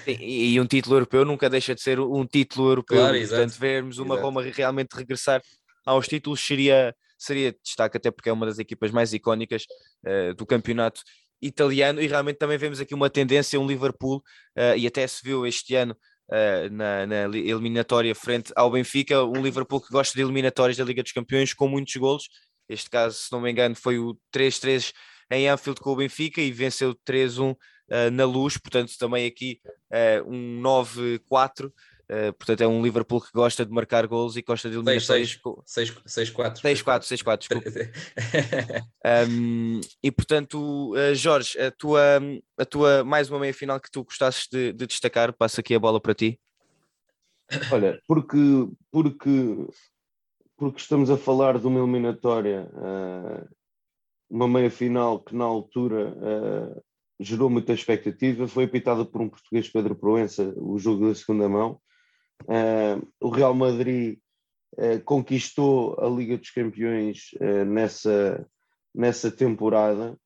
E, 0.06 0.54
e, 0.54 0.60
um 0.60 0.66
título 0.66 0.96
europeu 0.96 1.24
nunca 1.24 1.48
deixa 1.48 1.74
de 1.74 1.80
ser 1.80 1.98
um 1.98 2.26
título 2.26 2.70
europeu, 2.70 2.98
claro, 2.98 3.18
portanto 3.18 3.58
vermos 3.58 3.98
uma 3.98 4.14
exato. 4.14 4.26
Roma 4.26 4.42
realmente 4.42 4.92
regressar 4.94 5.40
aos 5.84 6.06
títulos 6.06 6.40
seria, 6.40 6.94
seria 7.16 7.54
destaque, 7.64 7.96
até 7.96 8.10
porque 8.10 8.28
é 8.28 8.32
uma 8.32 8.46
das 8.46 8.58
equipas 8.58 8.90
mais 8.90 9.12
icónicas 9.14 9.64
uh, 10.06 10.34
do 10.34 10.44
campeonato 10.44 11.00
italiano, 11.40 12.02
e 12.02 12.06
realmente 12.06 12.36
também 12.36 12.58
vemos 12.58 12.80
aqui 12.80 12.94
uma 12.94 13.08
tendência, 13.08 13.58
um 13.58 13.66
Liverpool, 13.66 14.18
uh, 14.56 14.76
e 14.76 14.86
até 14.86 15.06
se 15.06 15.22
viu 15.22 15.46
este 15.46 15.74
ano 15.74 15.96
uh, 16.28 16.70
na, 16.70 17.06
na, 17.06 17.38
eliminatória 17.38 18.14
frente 18.14 18.52
ao 18.54 18.70
Benfica, 18.70 19.24
um 19.24 19.42
Liverpool 19.42 19.80
que 19.80 19.90
gosta 19.90 20.14
de 20.14 20.22
eliminatórias 20.22 20.76
da 20.76 20.84
Liga 20.84 21.02
dos 21.02 21.12
Campeões 21.12 21.54
com 21.54 21.66
muitos 21.66 21.96
golos, 21.96 22.28
este 22.68 22.90
caso, 22.90 23.16
se 23.16 23.32
não 23.32 23.40
me 23.40 23.50
engano, 23.50 23.74
foi 23.74 23.98
o 23.98 24.18
3-3 24.34 24.92
em 25.30 25.48
Anfield 25.48 25.80
com 25.80 25.90
o 25.90 25.96
Benfica 25.96 26.40
e 26.40 26.52
venceu 26.52 26.94
3-1 27.08 27.56
na 28.12 28.24
luz, 28.24 28.56
portanto 28.56 28.96
também 28.98 29.26
aqui 29.26 29.60
um 30.26 30.60
9-4 30.60 31.72
Uh, 32.10 32.32
portanto, 32.32 32.62
é 32.62 32.66
um 32.66 32.82
Liverpool 32.82 33.20
que 33.20 33.30
gosta 33.34 33.66
de 33.66 33.70
marcar 33.70 34.06
gols 34.06 34.34
e 34.34 34.40
gosta 34.40 34.70
de 34.70 34.76
eliminatórias. 34.76 35.38
6-4. 35.38 36.62
6-4, 36.62 37.02
6-4, 37.02 37.38
desculpa. 37.38 37.68
um, 39.28 39.80
e 40.02 40.10
portanto, 40.10 40.94
uh, 40.94 41.14
Jorge, 41.14 41.60
a 41.60 41.70
tua, 41.70 42.18
a 42.56 42.64
tua 42.64 43.04
mais 43.04 43.28
uma 43.28 43.38
meia 43.38 43.52
final 43.52 43.78
que 43.78 43.90
tu 43.90 44.04
gostasses 44.04 44.48
de, 44.50 44.72
de 44.72 44.86
destacar, 44.86 45.34
passo 45.34 45.60
aqui 45.60 45.74
a 45.74 45.78
bola 45.78 46.00
para 46.00 46.14
ti. 46.14 46.40
Olha, 47.70 48.00
porque, 48.06 48.38
porque, 48.90 49.66
porque 50.56 50.80
estamos 50.80 51.10
a 51.10 51.18
falar 51.18 51.58
de 51.58 51.66
uma 51.66 51.78
eliminatória, 51.78 52.70
uh, 52.72 53.46
uma 54.30 54.48
meia 54.48 54.70
final 54.70 55.20
que 55.20 55.36
na 55.36 55.44
altura 55.44 56.16
gerou 57.20 57.50
muita 57.50 57.72
expectativa, 57.72 58.46
foi 58.46 58.64
apitada 58.64 59.04
por 59.04 59.20
um 59.20 59.28
português, 59.28 59.68
Pedro 59.68 59.94
Proença, 59.94 60.54
o 60.56 60.78
jogo 60.78 61.08
da 61.08 61.14
segunda 61.14 61.48
mão, 61.48 61.80
Uh, 62.44 63.06
o 63.20 63.28
Real 63.28 63.54
Madrid 63.54 64.18
uh, 64.74 65.02
conquistou 65.04 65.98
a 66.00 66.08
Liga 66.08 66.38
dos 66.38 66.50
Campeões 66.50 67.30
uh, 67.40 67.64
nessa, 67.64 68.46
nessa 68.94 69.30
temporada. 69.30 70.16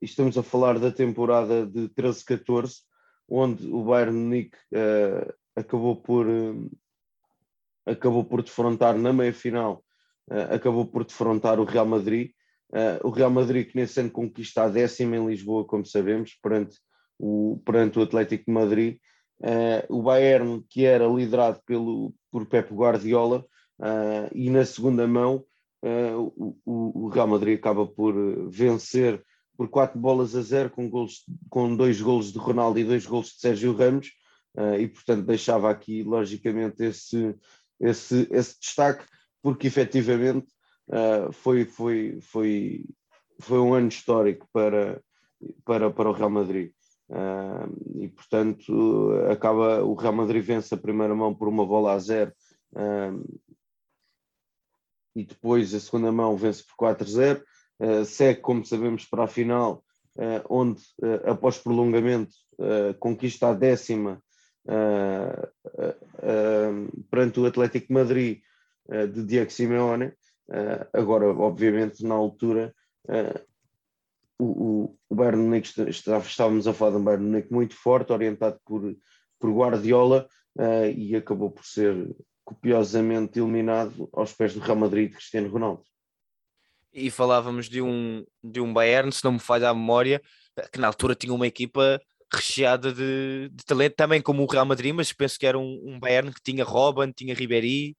estamos 0.00 0.38
a 0.38 0.42
falar 0.42 0.78
da 0.78 0.90
temporada 0.90 1.66
de 1.66 1.88
13-14, 1.90 2.82
onde 3.28 3.66
o 3.68 3.82
Bayern 3.84 4.16
Munique 4.16 4.58
acabou 5.56 5.96
por 5.96 6.26
acabou 7.84 8.24
por 8.24 8.42
defrontar 8.42 8.96
na 8.96 9.12
meia-final, 9.12 9.82
acabou 10.52 10.86
por 10.86 11.04
defrontar 11.04 11.58
o 11.58 11.64
Real 11.64 11.86
Madrid. 11.86 12.32
O 13.02 13.10
Real 13.10 13.30
Madrid 13.30 13.68
que 13.68 13.76
nesse 13.76 14.00
ano 14.00 14.10
conquista 14.10 14.64
a 14.64 14.68
décima 14.68 15.16
em 15.16 15.26
Lisboa, 15.26 15.64
como 15.64 15.86
sabemos, 15.86 16.34
perante 16.42 16.78
o, 17.18 17.60
perante 17.64 17.98
o 17.98 18.02
Atlético 18.02 18.44
de 18.46 18.52
Madrid, 18.52 18.98
Uh, 19.40 19.84
o 19.90 20.02
Bayern, 20.02 20.64
que 20.68 20.86
era 20.86 21.06
liderado 21.06 21.60
pelo, 21.66 22.14
por 22.30 22.46
Pep 22.46 22.72
Guardiola, 22.72 23.44
uh, 23.78 24.30
e 24.34 24.48
na 24.48 24.64
segunda 24.64 25.06
mão 25.06 25.44
o, 25.84 26.56
o, 26.64 27.08
Real 27.08 27.28
Madrid 27.28 27.58
acaba 27.58 27.86
por 27.86 28.12
vencer 28.50 29.22
por 29.56 29.68
quatro 29.68 30.00
bolas 30.00 30.34
a 30.34 30.42
zero, 30.42 30.68
com, 30.68 30.88
golos, 30.88 31.24
com 31.48 31.76
dois 31.76 32.00
golos 32.00 32.32
de 32.32 32.38
Ronaldo 32.38 32.80
e 32.80 32.84
dois 32.84 33.06
golos 33.06 33.28
de 33.28 33.40
Sérgio 33.40 33.72
Ramos, 33.72 34.10
e 34.80 34.88
portanto 34.88 35.26
deixava 35.26 35.70
aqui 35.70 36.02
logicamente 36.02 36.82
esse, 36.82 37.36
esse, 37.78 38.26
esse 38.32 38.58
destaque, 38.58 39.04
porque 39.40 39.68
efetivamente 39.68 40.48
foi, 41.32 41.64
foi, 41.64 42.18
foi, 42.20 42.84
foi 43.40 43.58
um 43.58 43.74
ano 43.74 43.88
histórico 43.88 44.48
para, 44.52 45.02
para, 45.64 45.90
para 45.90 46.08
o 46.08 46.12
Real 46.12 46.30
Madrid. 46.30 46.72
Uh, 47.08 48.02
e 48.02 48.08
portanto 48.08 49.12
acaba 49.30 49.80
o 49.84 49.94
Real 49.94 50.12
Madrid 50.12 50.42
vence 50.42 50.74
a 50.74 50.78
primeira 50.78 51.14
mão 51.14 51.32
por 51.32 51.46
uma 51.46 51.64
bola 51.64 51.92
a 51.92 51.98
zero 52.00 52.32
uh, 52.72 53.40
e 55.14 55.24
depois 55.24 55.72
a 55.72 55.78
segunda 55.78 56.10
mão 56.10 56.36
vence 56.36 56.64
por 56.64 56.84
4-0 56.84 57.40
uh, 57.78 58.04
segue 58.04 58.40
como 58.40 58.64
sabemos 58.64 59.04
para 59.04 59.22
a 59.22 59.28
final 59.28 59.84
onde 60.48 60.82
após 61.26 61.58
prolongamento 61.58 62.34
conquista 62.98 63.50
a 63.50 63.52
décima 63.54 64.18
perante 67.10 67.38
o 67.38 67.44
Atlético 67.44 67.88
de 67.88 67.92
Madrid 67.92 68.40
de 69.12 69.22
Diego 69.24 69.50
Simeone 69.50 70.14
agora 70.92 71.26
obviamente 71.26 72.04
na 72.04 72.14
altura 72.14 72.74
o, 74.38 74.96
o, 75.10 75.14
Bayern 75.14 75.42
Munique 75.42 75.70
estávamos 75.88 76.66
a 76.66 76.74
falar 76.74 76.92
de 76.92 76.96
um 76.98 77.04
Bayern 77.04 77.24
Munique 77.24 77.52
muito 77.52 77.74
forte, 77.74 78.12
orientado 78.12 78.58
por, 78.64 78.94
por 79.38 79.50
Guardiola 79.50 80.28
uh, 80.58 80.86
e 80.94 81.16
acabou 81.16 81.50
por 81.50 81.64
ser 81.64 82.14
copiosamente 82.44 83.38
eliminado 83.38 84.08
aos 84.12 84.32
pés 84.32 84.54
do 84.54 84.60
Real 84.60 84.76
Madrid 84.76 85.08
de 85.08 85.16
Cristiano 85.16 85.48
Ronaldo. 85.48 85.82
E 86.92 87.10
falávamos 87.10 87.68
de 87.68 87.82
um, 87.82 88.24
de 88.42 88.60
um 88.60 88.72
Bayern, 88.72 89.10
se 89.12 89.24
não 89.24 89.32
me 89.32 89.38
falha 89.38 89.68
a 89.68 89.74
memória, 89.74 90.22
que 90.72 90.78
na 90.78 90.86
altura 90.86 91.14
tinha 91.14 91.34
uma 91.34 91.46
equipa 91.46 92.00
recheada 92.32 92.92
de, 92.92 93.50
de 93.52 93.64
talento, 93.64 93.94
também 93.94 94.22
como 94.22 94.42
o 94.42 94.46
Real 94.46 94.64
Madrid, 94.64 94.94
mas 94.94 95.12
penso 95.12 95.38
que 95.38 95.46
era 95.46 95.58
um, 95.58 95.82
um 95.84 95.98
Bayern 95.98 96.32
que 96.32 96.42
tinha 96.42 96.64
Robin, 96.64 97.12
tinha 97.12 97.34
Ribéry, 97.34 97.96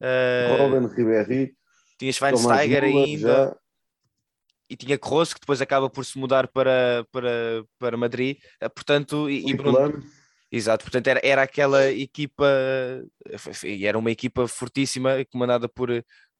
uh, 0.00 0.56
Robin, 0.58 0.86
Ribéry, 0.94 1.54
tinha 1.98 2.12
Schweinsteiger 2.12 2.84
ainda. 2.84 3.28
Já 3.28 3.56
e 4.68 4.76
tinha 4.76 4.98
Kroos, 4.98 5.34
que 5.34 5.40
depois 5.40 5.60
acaba 5.60 5.90
por 5.90 6.04
se 6.04 6.18
mudar 6.18 6.48
para, 6.48 7.06
para, 7.12 7.64
para 7.78 7.96
Madrid, 7.96 8.38
eh, 8.60 8.68
portanto, 8.68 9.28
e, 9.28 9.50
e 9.50 9.54
Bruno, 9.54 10.02
Exato, 10.50 10.84
portanto 10.84 11.08
era, 11.08 11.20
era 11.22 11.42
aquela 11.42 11.90
equipa, 11.90 12.46
e 13.64 13.86
era 13.86 13.98
uma 13.98 14.10
equipa 14.10 14.46
fortíssima, 14.46 15.24
comandada 15.24 15.68
por, 15.68 15.90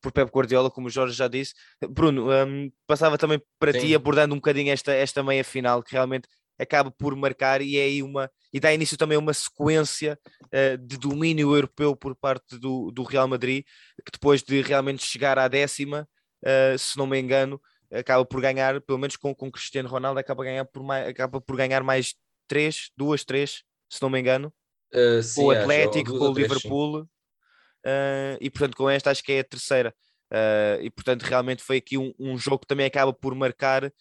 por 0.01 0.13
Pep 0.13 0.31
Guardiola, 0.31 0.71
como 0.71 0.87
o 0.87 0.91
Jorge 0.91 1.17
já 1.17 1.27
disse. 1.27 1.53
Bruno, 1.91 2.31
um, 2.31 2.71
passava 2.87 3.19
também 3.19 3.43
para 3.59 3.73
Sim. 3.73 3.81
ti 3.81 3.95
abordando 3.95 4.33
um 4.33 4.39
bocadinho 4.39 4.73
esta, 4.73 4.93
esta 4.93 5.23
meia 5.23 5.43
final, 5.43 5.83
que 5.83 5.93
realmente 5.93 6.29
acaba 6.59 6.91
por 6.91 7.15
marcar 7.17 7.61
e 7.61 7.77
é 7.77 7.83
aí 7.83 8.03
uma 8.03 8.31
e 8.53 8.61
dá 8.61 8.73
início 8.73 8.97
também 8.97 9.17
a 9.17 9.19
uma 9.19 9.35
sequência 9.35 10.19
uh, 10.45 10.79
de 10.79 10.97
domínio 10.97 11.55
europeu 11.55 11.97
por 11.97 12.15
parte 12.15 12.59
do, 12.59 12.91
do 12.91 13.03
Real 13.03 13.27
Madrid, 13.27 13.65
que 14.05 14.13
depois 14.13 14.43
de 14.43 14.63
realmente 14.63 15.05
chegar 15.05 15.39
à 15.39 15.49
décima, 15.49 16.09
uh, 16.45 16.79
se 16.79 16.97
não 16.97 17.07
me 17.07 17.21
engano, 17.21 17.61
acaba 17.93 18.25
por 18.25 18.41
ganhar, 18.41 18.81
pelo 18.81 18.99
menos 18.99 19.17
com, 19.17 19.35
com 19.35 19.51
Cristiano 19.51 19.89
Ronaldo, 19.89 20.21
acaba, 20.21 20.45
ganhar 20.45 20.65
por 20.65 20.83
mais, 20.83 21.09
acaba 21.09 21.41
por 21.41 21.57
ganhar 21.57 21.83
mais 21.83 22.15
três, 22.47 22.91
duas, 22.97 23.25
três, 23.25 23.63
se 23.89 24.01
não 24.01 24.11
me 24.11 24.21
engano, 24.21 24.53
uh, 24.93 25.23
sim, 25.23 25.41
com 25.41 25.47
o 25.49 25.51
Atlético, 25.51 26.11
acho, 26.11 26.19
com 26.19 26.29
o 26.29 26.35
Liverpool, 26.35 27.01
uh, 27.03 28.39
e 28.41 28.51
portanto 28.51 28.77
com 28.77 28.89
esta 28.89 29.11
acho 29.11 29.23
que 29.23 29.33
é 29.33 29.41
a 29.41 29.45
terceira. 29.45 29.95
Uh, 30.33 30.83
e 30.83 30.91
portanto 30.91 31.23
realmente 31.23 31.63
foi 31.63 31.77
aqui 31.77 31.99
um, 31.99 32.13
um, 32.19 32.37
jogo 32.37 32.61
que 32.61 32.67
também 32.67 32.87
acaba 32.87 33.13
por 33.13 33.35
marcar 33.35 33.93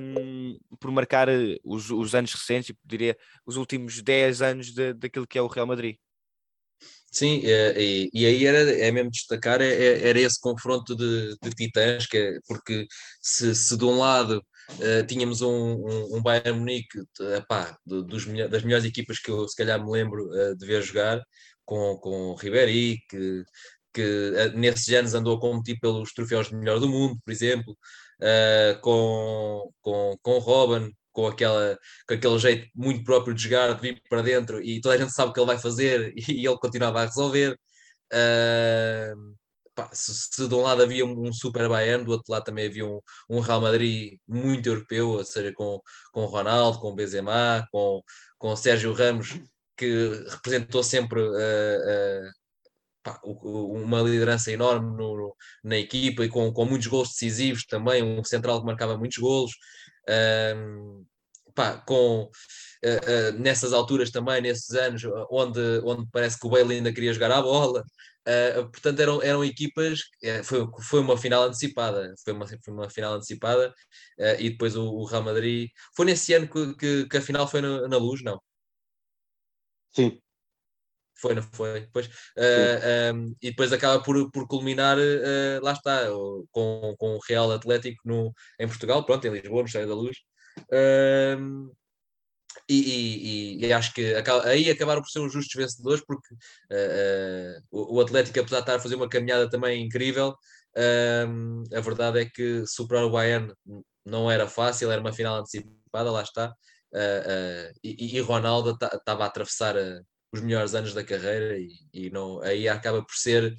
um, 0.00 0.58
por 0.78 0.90
marcar 0.90 1.28
os, 1.64 1.90
os, 1.90 2.14
anos 2.14 2.32
recentes, 2.34 2.74
diria 2.84 3.16
os 3.46 3.56
últimos 3.56 4.02
10 4.02 4.42
anos 4.42 4.72
de, 4.72 4.92
daquilo 4.94 5.26
que 5.26 5.38
é 5.38 5.42
o 5.42 5.46
Real 5.46 5.66
Madrid. 5.66 5.96
Sim, 7.12 7.42
é, 7.44 7.80
e, 7.80 8.10
e, 8.14 8.24
aí 8.24 8.46
era, 8.46 8.58
é 8.78 8.90
mesmo 8.92 9.10
destacar, 9.10 9.60
é, 9.60 9.66
é, 9.66 10.08
era 10.08 10.20
esse 10.20 10.40
confronto 10.40 10.94
de, 10.94 11.36
de 11.42 11.50
titãs, 11.50 12.06
que 12.06 12.16
é, 12.16 12.38
porque 12.46 12.86
se, 13.20 13.52
se 13.54 13.76
de 13.76 13.84
um 13.84 13.98
lado 13.98 14.38
uh, 14.78 15.06
tínhamos 15.06 15.42
um, 15.42 15.50
um, 15.50 16.16
um 16.16 16.22
Bayern 16.22 16.58
Munique 16.60 17.00
epá, 17.36 17.76
dos, 17.84 18.26
das 18.48 18.62
melhores 18.62 18.84
equipas 18.84 19.18
que 19.18 19.30
eu 19.30 19.48
se 19.48 19.56
calhar 19.56 19.84
me 19.84 19.90
lembro 19.90 20.24
uh, 20.28 20.56
de 20.56 20.64
ver 20.64 20.82
jogar, 20.82 21.20
com, 21.64 21.96
com 21.98 22.34
Ribéry, 22.34 22.98
que, 23.08 23.44
que 23.92 24.02
uh, 24.02 24.58
nesses 24.58 24.88
anos 24.94 25.12
andou 25.14 25.36
a 25.36 25.40
competir 25.40 25.78
pelos 25.80 26.12
troféus 26.12 26.48
de 26.48 26.56
melhor 26.56 26.78
do 26.78 26.88
mundo, 26.88 27.18
por 27.24 27.32
exemplo, 27.32 27.76
com, 28.82 29.70
com, 29.80 30.16
com 30.22 30.38
Robin, 30.38 30.92
com, 31.12 31.26
aquela, 31.26 31.78
com 32.08 32.14
aquele 32.14 32.38
jeito 32.38 32.68
muito 32.74 33.04
próprio 33.04 33.34
de 33.34 33.42
jogar, 33.42 33.74
de 33.74 33.80
vir 33.80 34.02
para 34.08 34.22
dentro 34.22 34.62
e 34.62 34.80
toda 34.80 34.94
a 34.94 34.98
gente 34.98 35.12
sabe 35.12 35.30
o 35.30 35.32
que 35.32 35.40
ele 35.40 35.46
vai 35.46 35.58
fazer 35.58 36.12
e, 36.28 36.46
ele 36.46 36.58
continuava 36.58 37.02
a 37.02 37.06
resolver. 37.06 37.58
Uh, 38.12 39.34
pá, 39.74 39.88
se, 39.92 40.12
se, 40.14 40.48
de 40.48 40.54
um 40.54 40.62
lado 40.62 40.82
havia 40.82 41.04
um, 41.04 41.32
super 41.32 41.68
Bayern, 41.68 42.04
do 42.04 42.12
outro 42.12 42.32
lado 42.32 42.44
também 42.44 42.66
havia 42.66 42.86
um, 42.86 43.00
um 43.28 43.40
Real 43.40 43.60
Madrid 43.60 44.18
muito 44.26 44.68
europeu, 44.68 45.10
ou 45.10 45.24
seja, 45.24 45.52
com, 45.54 45.80
com 46.12 46.24
Ronaldo, 46.24 46.78
com 46.80 46.94
Benzema, 46.94 47.66
com, 47.72 48.02
com 48.38 48.56
Sérgio 48.56 48.92
Ramos, 48.92 49.40
que 49.76 50.08
representou 50.28 50.82
sempre 50.82 51.20
uh, 51.20 51.32
uh, 51.32 52.30
uma 53.24 54.00
liderança 54.02 54.52
enorme 54.52 54.96
no, 54.96 55.34
na 55.64 55.78
equipa 55.78 56.24
e 56.24 56.28
com, 56.28 56.52
com 56.52 56.64
muitos 56.64 56.86
gols 56.86 57.08
decisivos 57.08 57.64
também, 57.64 58.02
um 58.02 58.22
central 58.24 58.60
que 58.60 58.66
marcava 58.66 58.96
muitos 58.98 59.18
golos 59.18 59.52
um, 60.56 61.04
pá, 61.54 61.78
com 61.78 62.22
uh, 62.22 62.28
uh, 62.28 63.38
nessas 63.38 63.72
alturas 63.72 64.10
também, 64.10 64.40
nesses 64.40 64.70
anos, 64.74 65.02
onde, 65.30 65.60
onde 65.84 66.08
parece 66.12 66.38
que 66.38 66.46
o 66.46 66.50
Bale 66.50 66.74
ainda 66.76 66.92
queria 66.92 67.12
jogar 67.12 67.32
a 67.32 67.42
bola. 67.42 67.84
Uh, 68.28 68.70
portanto, 68.70 69.00
eram, 69.00 69.22
eram 69.22 69.44
equipas, 69.44 70.00
foi, 70.44 70.66
foi 70.82 71.00
uma 71.00 71.16
final 71.16 71.44
antecipada, 71.44 72.14
foi 72.22 72.32
uma, 72.32 72.46
foi 72.46 72.74
uma 72.74 72.90
final 72.90 73.14
antecipada, 73.14 73.72
e 74.38 74.50
depois 74.50 74.76
o, 74.76 74.84
o, 74.84 75.04
Real 75.04 75.22
Madrid. 75.22 75.70
Foi 75.96 76.04
nesse 76.06 76.34
ano 76.34 76.48
que, 76.48 76.74
que, 76.76 77.08
que 77.08 77.16
a 77.16 77.22
final 77.22 77.48
foi 77.48 77.60
na 77.62 77.96
luz, 77.96 78.22
não? 78.22 78.40
Sim, 79.92 80.20
foi, 81.20 81.34
não 81.34 81.42
foi? 81.42 81.80
Depois, 81.80 82.06
uh, 82.06 83.14
um, 83.14 83.36
e 83.42 83.50
depois 83.50 83.72
acaba 83.72 84.02
por, 84.02 84.30
por 84.30 84.46
culminar, 84.48 84.96
uh, 84.98 85.62
lá 85.62 85.72
está, 85.72 86.06
com, 86.50 86.94
com 86.98 87.16
o 87.16 87.20
Real 87.28 87.50
Atlético 87.52 88.00
no, 88.04 88.32
em 88.58 88.66
Portugal, 88.66 89.04
pronto, 89.04 89.26
em 89.26 89.30
Lisboa, 89.30 89.62
no 89.62 89.66
Estádio 89.66 89.88
da 89.88 89.94
Luz. 89.94 90.16
Uh, 90.72 91.70
e, 92.68 93.58
e, 93.60 93.66
e, 93.66 93.72
acho 93.72 93.92
que 93.92 94.14
aí 94.44 94.70
acabaram 94.70 95.02
por 95.02 95.08
ser 95.08 95.20
os 95.20 95.32
justos 95.32 95.54
vencedores, 95.54 96.04
porque 96.04 96.34
o, 97.70 97.96
o, 97.96 98.00
Atlético, 98.00 98.40
apesar 98.40 98.58
de 98.58 98.62
estar 98.62 98.76
a 98.76 98.80
fazer 98.80 98.94
uma 98.94 99.08
caminhada 99.08 99.48
também 99.48 99.84
incrível, 99.84 100.34
a 100.76 101.80
verdade 101.80 102.20
é 102.20 102.24
que 102.26 102.64
superar 102.66 103.04
o 103.04 103.10
Bayern 103.10 103.52
não 104.04 104.30
era 104.30 104.48
fácil, 104.48 104.90
era 104.90 105.00
uma 105.00 105.12
final 105.12 105.36
antecipada, 105.36 106.10
lá 106.10 106.22
está. 106.22 106.54
e, 107.82 108.16
e 108.16 108.20
Ronaldo 108.20 108.76
estava 108.82 109.24
a 109.24 109.26
atravessar 109.26 109.74
os 110.32 110.40
melhores 110.40 110.74
anos 110.74 110.94
da 110.94 111.02
carreira 111.02 111.58
e, 111.58 111.70
e 111.92 112.10
não, 112.10 112.40
aí 112.42 112.68
acaba 112.68 113.02
por 113.02 113.14
ser 113.14 113.56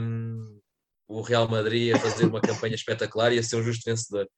um, 0.00 0.60
o 1.08 1.20
Real 1.22 1.48
Madrid 1.48 1.94
a 1.94 1.98
fazer 1.98 2.26
uma 2.26 2.40
campanha 2.40 2.74
espetacular 2.74 3.32
e 3.32 3.38
a 3.38 3.42
ser 3.42 3.56
um 3.56 3.62
justo 3.62 3.82
vencedor. 3.84 4.28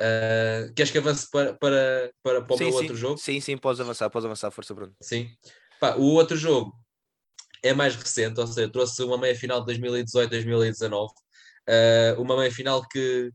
Uh, 0.00 0.72
queres 0.74 0.90
que 0.90 0.98
avance 0.98 1.28
para, 1.30 1.54
para, 1.54 2.12
para, 2.22 2.42
para 2.42 2.54
o 2.54 2.58
sim, 2.58 2.64
meu 2.64 2.72
sim. 2.72 2.78
outro 2.78 2.96
jogo? 2.96 3.18
Sim, 3.18 3.40
sim, 3.40 3.56
podes 3.56 3.80
avançar, 3.80 4.08
podes 4.10 4.26
avançar, 4.26 4.50
força 4.50 4.74
Bruno. 4.74 4.94
Sim. 5.02 5.30
Pá, 5.80 5.96
o 5.96 6.04
outro 6.04 6.36
jogo 6.36 6.72
é 7.62 7.72
mais 7.72 7.96
recente, 7.96 8.38
ou 8.38 8.46
seja, 8.46 8.70
trouxe 8.70 9.02
uma 9.02 9.18
meia-final 9.18 9.64
de 9.64 9.74
2018-2019, 9.78 11.08
uh, 11.08 12.20
uma 12.20 12.36
meia-final 12.36 12.86
que 12.88 13.30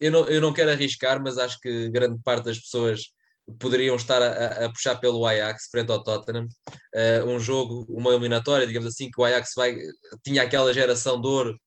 eu 0.00 0.10
não, 0.10 0.28
eu 0.28 0.40
não 0.40 0.52
quero 0.52 0.70
arriscar, 0.70 1.22
mas 1.22 1.38
acho 1.38 1.58
que 1.60 1.88
grande 1.88 2.20
parte 2.22 2.44
das 2.44 2.58
pessoas 2.58 3.13
poderiam 3.58 3.96
estar 3.96 4.22
a, 4.22 4.66
a, 4.66 4.70
puxar 4.70 4.96
pelo 4.96 5.26
Ajax 5.26 5.68
frente 5.70 5.90
ao 5.90 6.02
Tottenham. 6.02 6.46
Uh, 6.94 7.28
um 7.28 7.38
jogo, 7.38 7.84
uma 7.88 8.10
eliminatória, 8.10 8.66
digamos 8.66 8.88
assim, 8.88 9.10
que 9.10 9.20
o 9.20 9.24
Ajax 9.24 9.52
vai, 9.56 9.76
tinha 10.24 10.42
aquela 10.42 10.72
geração 10.72 11.20
de 11.20 11.26
ouro 11.26 11.60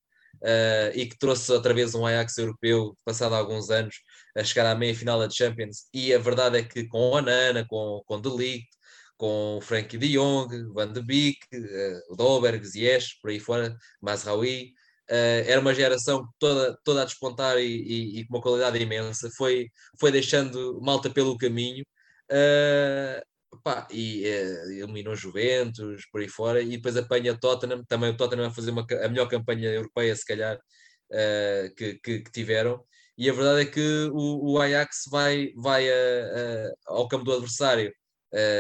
uh, 0.44 0.92
e 0.96 1.06
que 1.06 1.18
trouxe 1.18 1.52
outra 1.52 1.74
vez 1.74 1.94
um 1.94 2.06
Ajax 2.06 2.38
europeu, 2.38 2.96
passado 3.06 3.36
alguns 3.36 3.70
anos, 3.70 3.96
a 4.36 4.44
chegar 4.44 4.70
à 4.70 4.76
meia 4.76 4.96
final 4.96 5.20
da 5.20 5.30
Champions. 5.30 5.88
E 5.94 6.14
a 6.14 6.20
verdade 6.20 6.58
é 6.58 6.64
que 6.64 6.88
com 6.88 7.12
o 7.12 7.18
Anana, 7.18 7.66
com, 7.68 8.02
com 8.06 8.22
De 8.22 8.30
Ligt, 8.30 8.68
com 9.18 9.58
o 9.58 9.62
Frankie 9.62 9.98
de 9.98 10.14
Jong, 10.14 10.48
Van 10.74 10.92
de 10.92 11.02
Beek, 11.02 11.40
uh, 11.54 12.16
Dolberg, 12.16 12.66
Ziyech, 12.66 13.20
por 13.22 13.32
aí 13.32 13.40
fora, 13.40 13.76
Mazraoui, 14.02 14.74
Uh, 15.10 15.48
era 15.48 15.62
uma 15.62 15.74
geração 15.74 16.28
toda, 16.38 16.78
toda 16.84 17.02
a 17.02 17.06
despontar 17.06 17.58
e, 17.58 17.64
e, 17.64 18.20
e, 18.20 18.28
com 18.28 18.36
uma 18.36 18.42
qualidade 18.42 18.78
imensa, 18.78 19.30
foi, 19.38 19.70
foi 19.98 20.12
deixando 20.12 20.82
malta 20.82 21.10
pelo 21.10 21.38
caminho. 21.38 21.86
Uh, 22.30 23.58
pá, 23.64 23.88
e 23.90 24.24
uh, 24.26 24.72
eliminou 24.72 25.16
Juventus 25.16 26.06
por 26.12 26.20
aí 26.20 26.28
fora 26.28 26.62
e 26.62 26.72
depois 26.72 26.98
apanha 26.98 27.38
Tottenham, 27.38 27.86
também 27.86 28.10
o 28.10 28.18
Tottenham 28.18 28.48
a 28.48 28.54
fazer 28.54 28.72
uma, 28.72 28.86
a 29.04 29.08
melhor 29.08 29.30
campanha 29.30 29.70
europeia 29.70 30.16
se 30.16 30.26
calhar 30.26 30.60
que, 31.78 32.00
que, 32.04 32.20
que, 32.20 32.32
tiveram. 32.32 32.84
E 33.18 33.30
a 33.30 33.34
verdade 33.34 33.62
é 33.62 33.66
que 33.66 34.10
o, 34.12 34.54
o 34.54 34.62
Ajax 34.62 35.04
vai, 35.10 35.54
vai 35.56 35.88
ao 36.86 37.08
campo 37.08 37.24
do 37.24 37.34
adversário 37.34 37.94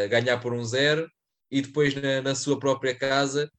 ganhar 0.09 0.39
por 0.39 0.53
um 0.53 0.63
zero 0.63 1.09
e 1.51 1.61
depois 1.61 1.93
na, 1.95 2.21
na 2.21 2.35
sua 2.35 2.57
própria 2.57 2.95
casa 2.95 3.51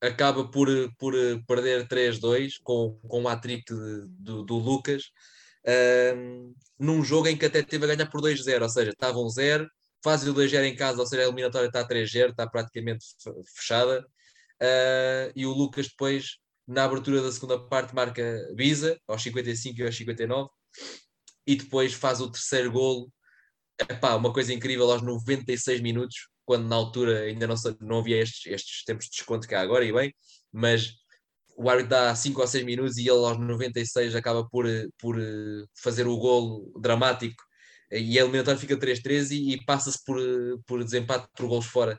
acaba 0.00 0.48
por, 0.50 0.68
por 0.98 1.14
perder 1.46 1.86
3-2 1.86 2.54
com, 2.62 2.98
com 3.06 3.22
o 3.22 3.28
hat-trick 3.28 3.64
do, 3.72 4.44
do, 4.44 4.56
Lucas, 4.56 5.10
um, 6.16 6.54
num 6.78 7.04
jogo 7.04 7.28
em 7.28 7.36
que 7.36 7.46
até 7.46 7.62
teve 7.62 7.84
a 7.84 7.94
ganhar 7.94 8.10
por 8.10 8.20
2-0, 8.20 8.62
ou 8.62 8.68
seja, 8.68 8.90
estava 8.90 9.18
um 9.18 9.28
0, 9.28 9.68
faz 10.02 10.26
o 10.26 10.34
2-0 10.34 10.64
em 10.64 10.74
casa, 10.74 11.00
ou 11.00 11.06
seja, 11.06 11.22
a 11.22 11.24
eliminatória 11.26 11.66
está 11.66 11.80
a 11.80 11.88
3-0, 11.88 12.30
está 12.30 12.48
praticamente 12.48 13.04
fechada, 13.54 14.00
uh, 14.00 15.32
e 15.36 15.44
o 15.44 15.52
Lucas 15.52 15.88
depois, 15.88 16.38
na 16.66 16.84
abertura 16.84 17.20
da 17.20 17.30
segunda 17.30 17.58
parte, 17.58 17.94
marca 17.94 18.22
Visa, 18.56 18.98
aos 19.06 19.22
55 19.22 19.80
e 19.80 19.84
aos 19.84 19.96
59, 19.96 20.48
e 21.46 21.56
depois 21.56 21.92
faz 21.92 22.20
o 22.20 22.30
terceiro 22.30 22.72
golo, 22.72 23.12
Epá, 23.88 24.14
uma 24.14 24.32
coisa 24.32 24.52
incrível 24.52 24.90
aos 24.90 25.00
96 25.02 25.80
minutos, 25.80 26.28
quando 26.50 26.66
na 26.66 26.74
altura 26.74 27.20
ainda 27.20 27.46
não, 27.46 27.54
não 27.80 28.00
havia 28.00 28.20
estes, 28.20 28.44
estes 28.52 28.82
tempos 28.82 29.04
de 29.04 29.12
desconto 29.12 29.46
que 29.46 29.54
há 29.54 29.60
agora, 29.60 29.84
e 29.84 29.92
bem, 29.92 30.12
mas 30.52 30.94
o 31.56 31.70
árbitro 31.70 31.90
dá 31.90 32.12
5 32.12 32.40
ou 32.40 32.46
6 32.48 32.64
minutos 32.64 32.96
e 32.96 33.02
ele 33.02 33.24
aos 33.24 33.38
96 33.38 34.16
acaba 34.16 34.44
por, 34.48 34.66
por 34.98 35.16
fazer 35.80 36.08
o 36.08 36.16
golo 36.16 36.72
dramático 36.80 37.40
e 37.88 38.18
a 38.18 38.22
eliminatória 38.22 38.58
fica 38.58 38.76
3-3 38.76 39.30
e, 39.30 39.52
e 39.52 39.64
passa-se 39.64 40.04
por, 40.04 40.18
por 40.66 40.82
desempate 40.82 41.28
por 41.36 41.46
golos 41.46 41.66
fora. 41.66 41.96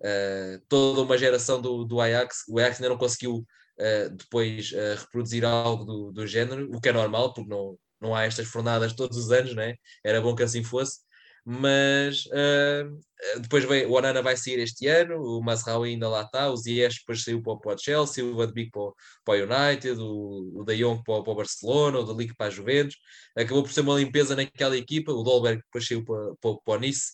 Uh, 0.00 0.60
toda 0.68 1.02
uma 1.02 1.16
geração 1.16 1.62
do, 1.62 1.84
do 1.84 2.00
Ajax, 2.00 2.42
o 2.48 2.58
Ajax 2.58 2.78
ainda 2.78 2.88
não 2.88 2.98
conseguiu 2.98 3.36
uh, 3.36 4.10
depois 4.16 4.72
uh, 4.72 4.98
reproduzir 4.98 5.44
algo 5.44 5.84
do, 5.84 6.10
do 6.10 6.26
género, 6.26 6.68
o 6.74 6.80
que 6.80 6.88
é 6.88 6.92
normal, 6.92 7.32
porque 7.32 7.48
não, 7.48 7.78
não 8.00 8.16
há 8.16 8.24
estas 8.24 8.48
fornadas 8.48 8.94
todos 8.94 9.16
os 9.16 9.30
anos, 9.30 9.54
né? 9.54 9.76
era 10.04 10.20
bom 10.20 10.34
que 10.34 10.42
assim 10.42 10.64
fosse. 10.64 10.98
Mas 11.44 12.26
uh, 12.26 13.00
depois 13.40 13.64
vem, 13.64 13.86
o 13.86 13.92
Onana 13.92 14.22
vai 14.22 14.36
sair 14.36 14.60
este 14.60 14.86
ano, 14.86 15.20
o 15.20 15.42
Mazraoui 15.42 15.90
ainda 15.90 16.08
lá 16.08 16.22
está, 16.22 16.48
o 16.50 16.56
Ziyech 16.56 17.00
depois 17.00 17.22
saiu 17.24 17.42
para, 17.42 17.56
para 17.58 17.74
o 17.74 17.78
Chelsea, 17.78 18.24
o 18.24 18.36
Van 18.36 18.52
para, 18.52 18.92
para 19.24 19.34
o 19.34 19.70
United, 19.70 20.00
o, 20.00 20.60
o 20.60 20.64
De 20.64 20.76
Jong 20.76 21.02
para, 21.04 21.22
para 21.22 21.32
o 21.32 21.36
Barcelona, 21.36 21.98
o 21.98 22.14
De 22.14 22.34
para 22.34 22.46
a 22.46 22.50
Juventus. 22.50 22.96
Acabou 23.36 23.62
por 23.64 23.72
ser 23.72 23.80
uma 23.80 23.98
limpeza 23.98 24.36
naquela 24.36 24.76
equipa, 24.76 25.12
o 25.12 25.22
Dolberg 25.22 25.62
depois 25.62 25.86
saiu 25.86 26.04
para, 26.04 26.34
para, 26.40 26.56
para 26.64 26.74
o 26.74 26.78
Nice. 26.78 27.12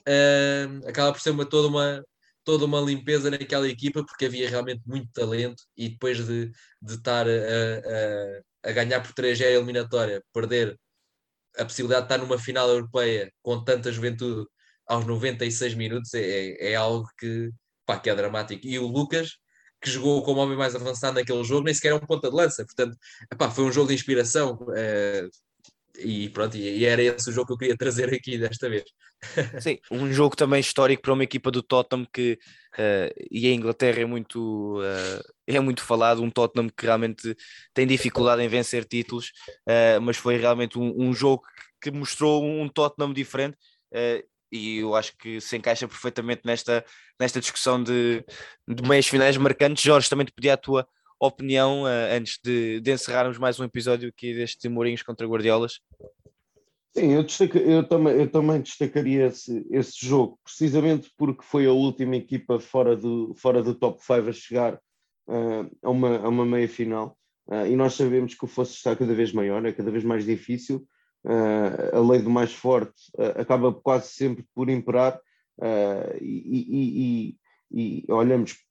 Uh, 0.00 0.88
acaba 0.88 1.12
por 1.12 1.20
ser 1.20 1.30
uma, 1.30 1.44
toda 1.44 1.68
uma, 1.68 2.04
toda 2.44 2.64
uma 2.64 2.80
limpeza 2.80 3.30
naquela 3.30 3.68
equipa 3.68 4.04
porque 4.04 4.26
havia 4.26 4.48
realmente 4.48 4.82
muito 4.86 5.10
talento 5.12 5.64
e 5.76 5.88
depois 5.88 6.24
de, 6.24 6.52
de 6.80 6.94
estar 6.94 7.26
a, 7.26 7.30
a, 8.64 8.70
a 8.70 8.72
ganhar 8.72 9.00
por 9.00 9.12
3 9.12 9.40
a 9.40 9.44
eliminatória, 9.46 10.22
perder 10.32 10.78
a 11.58 11.64
possibilidade 11.64 12.06
de 12.06 12.14
estar 12.14 12.24
numa 12.24 12.38
final 12.38 12.68
europeia 12.68 13.32
com 13.42 13.62
tanta 13.64 13.92
juventude 13.92 14.46
aos 14.86 15.04
96 15.06 15.74
minutos 15.74 16.14
é, 16.14 16.72
é 16.72 16.74
algo 16.74 17.08
que, 17.18 17.50
pá, 17.84 17.98
que 17.98 18.10
é 18.10 18.14
dramático. 18.14 18.66
E 18.66 18.78
o 18.78 18.86
Lucas, 18.86 19.36
que 19.80 19.90
jogou 19.90 20.22
como 20.22 20.40
homem 20.40 20.56
mais 20.56 20.74
avançado 20.74 21.14
naquele 21.16 21.44
jogo, 21.44 21.64
nem 21.64 21.74
sequer 21.74 21.92
é 21.92 21.94
um 21.94 22.00
ponta 22.00 22.30
de 22.30 22.36
lança, 22.36 22.64
portanto, 22.64 22.96
foi 23.54 23.64
um 23.64 23.72
jogo 23.72 23.88
de 23.88 23.94
inspiração. 23.94 24.58
É, 24.76 25.26
e 25.98 26.28
pronto, 26.30 26.56
e, 26.56 26.84
era 26.84 27.02
esse 27.02 27.28
o 27.30 27.32
jogo 27.32 27.46
que 27.46 27.52
eu 27.52 27.58
queria 27.58 27.76
trazer 27.76 28.12
aqui 28.12 28.38
desta 28.38 28.68
vez. 28.68 28.84
Sim, 29.60 29.78
um 29.90 30.12
jogo 30.12 30.36
também 30.36 30.60
histórico 30.60 31.02
para 31.02 31.12
uma 31.12 31.24
equipa 31.24 31.50
do 31.50 31.62
Tottenham 31.62 32.06
que 32.12 32.38
uh, 32.74 33.26
e 33.30 33.46
a 33.46 33.52
Inglaterra 33.52 34.00
é 34.00 34.04
muito 34.04 34.80
uh, 34.80 35.22
é 35.46 35.60
muito 35.60 35.82
falado, 35.82 36.22
um 36.22 36.30
Tottenham 36.30 36.68
que 36.68 36.84
realmente 36.84 37.34
tem 37.72 37.86
dificuldade 37.86 38.42
em 38.42 38.48
vencer 38.48 38.84
títulos, 38.84 39.32
uh, 39.68 40.00
mas 40.00 40.16
foi 40.16 40.36
realmente 40.36 40.78
um, 40.78 40.94
um, 40.96 41.12
jogo 41.12 41.42
que 41.80 41.90
mostrou 41.90 42.44
um 42.44 42.68
Tottenham 42.68 43.12
diferente 43.12 43.56
e 44.52 44.78
eu 44.78 44.94
acho 44.94 45.16
que 45.16 45.40
se 45.40 45.56
encaixa 45.56 45.88
perfeitamente 45.88 46.42
nesta, 46.44 46.84
nesta 47.18 47.40
discussão 47.40 47.82
de, 47.82 48.24
de 48.68 48.82
meias 48.88 49.06
finais 49.06 49.36
marcantes. 49.36 49.82
Jorge, 49.82 50.08
também 50.08 50.26
te 50.26 50.32
pedi 50.32 50.50
a 50.50 50.56
tua 50.56 50.86
opinião 51.18 51.84
uh, 51.84 52.14
antes 52.16 52.38
de, 52.42 52.80
de, 52.80 52.92
encerrarmos 52.92 53.38
mais 53.38 53.58
um 53.58 53.64
episódio 53.64 54.08
aqui 54.08 54.34
deste 54.34 54.68
Mourinhos 54.68 55.02
contra 55.02 55.26
Guardiolas? 55.26 55.80
Sim, 56.94 57.12
eu, 57.12 57.22
destaca, 57.22 57.58
eu, 57.58 57.86
também, 57.86 58.14
eu 58.14 58.30
também 58.30 58.60
destacaria 58.60 59.26
esse, 59.26 59.66
esse 59.70 60.06
jogo, 60.06 60.38
precisamente 60.42 61.10
porque 61.16 61.42
foi 61.42 61.66
a 61.66 61.72
última 61.72 62.16
equipa 62.16 62.58
fora 62.58 62.96
do, 62.96 63.34
fora 63.34 63.62
do 63.62 63.74
top 63.74 64.00
5 64.02 64.28
a 64.28 64.32
chegar 64.32 64.74
uh, 64.74 65.70
a, 65.82 65.90
uma, 65.90 66.18
a 66.18 66.28
uma 66.28 66.46
meia 66.46 66.68
final. 66.68 67.16
Uh, 67.46 67.66
e 67.66 67.76
nós 67.76 67.94
sabemos 67.94 68.34
que 68.34 68.44
o 68.44 68.48
fosse 68.48 68.74
está 68.74 68.96
cada 68.96 69.14
vez 69.14 69.32
maior, 69.32 69.64
é 69.64 69.72
cada 69.72 69.90
vez 69.90 70.04
mais 70.04 70.24
difícil. 70.24 70.86
a 71.92 71.98
lei 72.00 72.20
do 72.20 72.30
mais 72.30 72.52
forte 72.52 72.94
acaba 73.36 73.72
quase 73.72 74.08
sempre 74.08 74.44
por 74.54 74.68
imperar. 74.68 75.20
E, 76.20 76.26
e, 76.60 77.36
e, 77.70 78.04
e 78.04 78.12
olhamos 78.12 78.65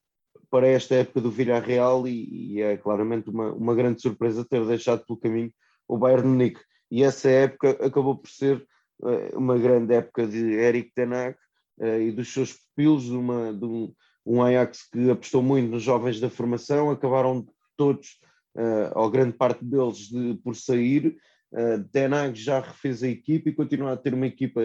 para 0.50 0.68
esta 0.68 0.96
época 0.96 1.22
do 1.22 1.32
Villarreal 1.32 2.08
e, 2.08 2.54
e 2.54 2.62
é 2.62 2.78
claramente 2.78 3.30
uma, 3.30 3.52
uma 3.54 3.76
grande 3.76 4.02
surpresa 4.02 4.46
ter 4.46 4.66
deixado 4.66 5.06
pelo 5.06 5.20
caminho 5.20 5.52
o 5.88 5.98
Bayern 5.98 6.28
Munique. 6.28 6.62
E 6.92 7.04
essa 7.04 7.30
época 7.30 7.72
acabou 7.86 8.18
por 8.18 8.30
ser 8.30 8.66
uh, 9.02 9.38
uma 9.38 9.58
grande 9.58 9.94
época 9.94 10.26
de 10.26 10.54
Eric 10.54 10.92
Ten 10.94 11.14
Hag 11.14 11.36
uh, 11.80 12.02
e 12.02 12.12
dos 12.12 12.32
seus 12.32 12.54
pupilos, 12.54 13.10
uma, 13.10 13.54
de 13.54 13.66
um, 13.66 13.94
um, 14.26 14.42
Ajax 14.42 14.90
que 14.92 15.10
apostou 15.10 15.42
muito 15.42 15.70
nos 15.70 15.84
jovens 15.84 16.20
da 16.20 16.30
formação, 16.30 16.90
acabaram 16.90 17.46
todos, 17.78 18.20
uh, 18.56 18.98
ou 18.98 19.10
grande 19.10 19.34
parte 19.34 19.64
deles, 19.64 20.08
de, 20.10 20.36
por 20.44 20.56
sair. 20.56 21.18
Uh, 21.52 21.84
Ten 21.92 22.14
Hag 22.14 22.40
já 22.40 22.60
refez 22.60 23.04
a 23.04 23.08
equipa 23.08 23.50
e 23.50 23.56
continua 23.56 23.94
a 23.94 23.98
ter 23.98 24.14
uma 24.14 24.28
equipa, 24.28 24.62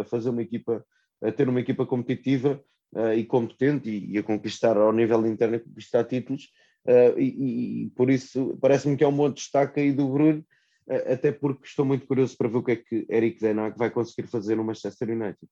a 0.00 0.04
fazer 0.04 0.30
uma 0.30 0.42
equipa, 0.42 0.84
a 1.22 1.32
ter 1.32 1.48
uma 1.48 1.60
equipa 1.60 1.86
competitiva 1.86 2.62
uh, 2.94 3.12
e 3.12 3.24
competente 3.24 3.90
e, 3.90 4.12
e, 4.12 4.18
a 4.18 4.22
conquistar 4.22 4.76
ao 4.76 4.92
nível 4.92 5.26
interno, 5.26 5.56
a 5.56 5.60
conquistar 5.60 6.04
títulos. 6.04 6.50
Uh, 6.86 7.18
e, 7.18 7.84
e, 7.84 7.90
por 7.90 8.10
isso 8.10 8.58
parece-me 8.60 8.96
que 8.96 9.04
é 9.04 9.08
um 9.08 9.16
bom 9.16 9.30
destaque 9.30 9.80
aí 9.80 9.92
do 9.92 10.08
Bruno, 10.08 10.44
uh, 10.86 11.12
até 11.12 11.32
porque 11.32 11.66
estou 11.66 11.84
muito 11.84 12.06
curioso 12.06 12.36
para 12.36 12.48
ver 12.48 12.56
o 12.58 12.62
que 12.62 12.72
é 12.72 12.76
que 12.76 13.06
Eric 13.10 13.40
Denac 13.40 13.78
vai 13.78 13.90
conseguir 13.90 14.28
fazer 14.28 14.54
no 14.56 14.64
Manchester 14.64 15.10
United. 15.10 15.48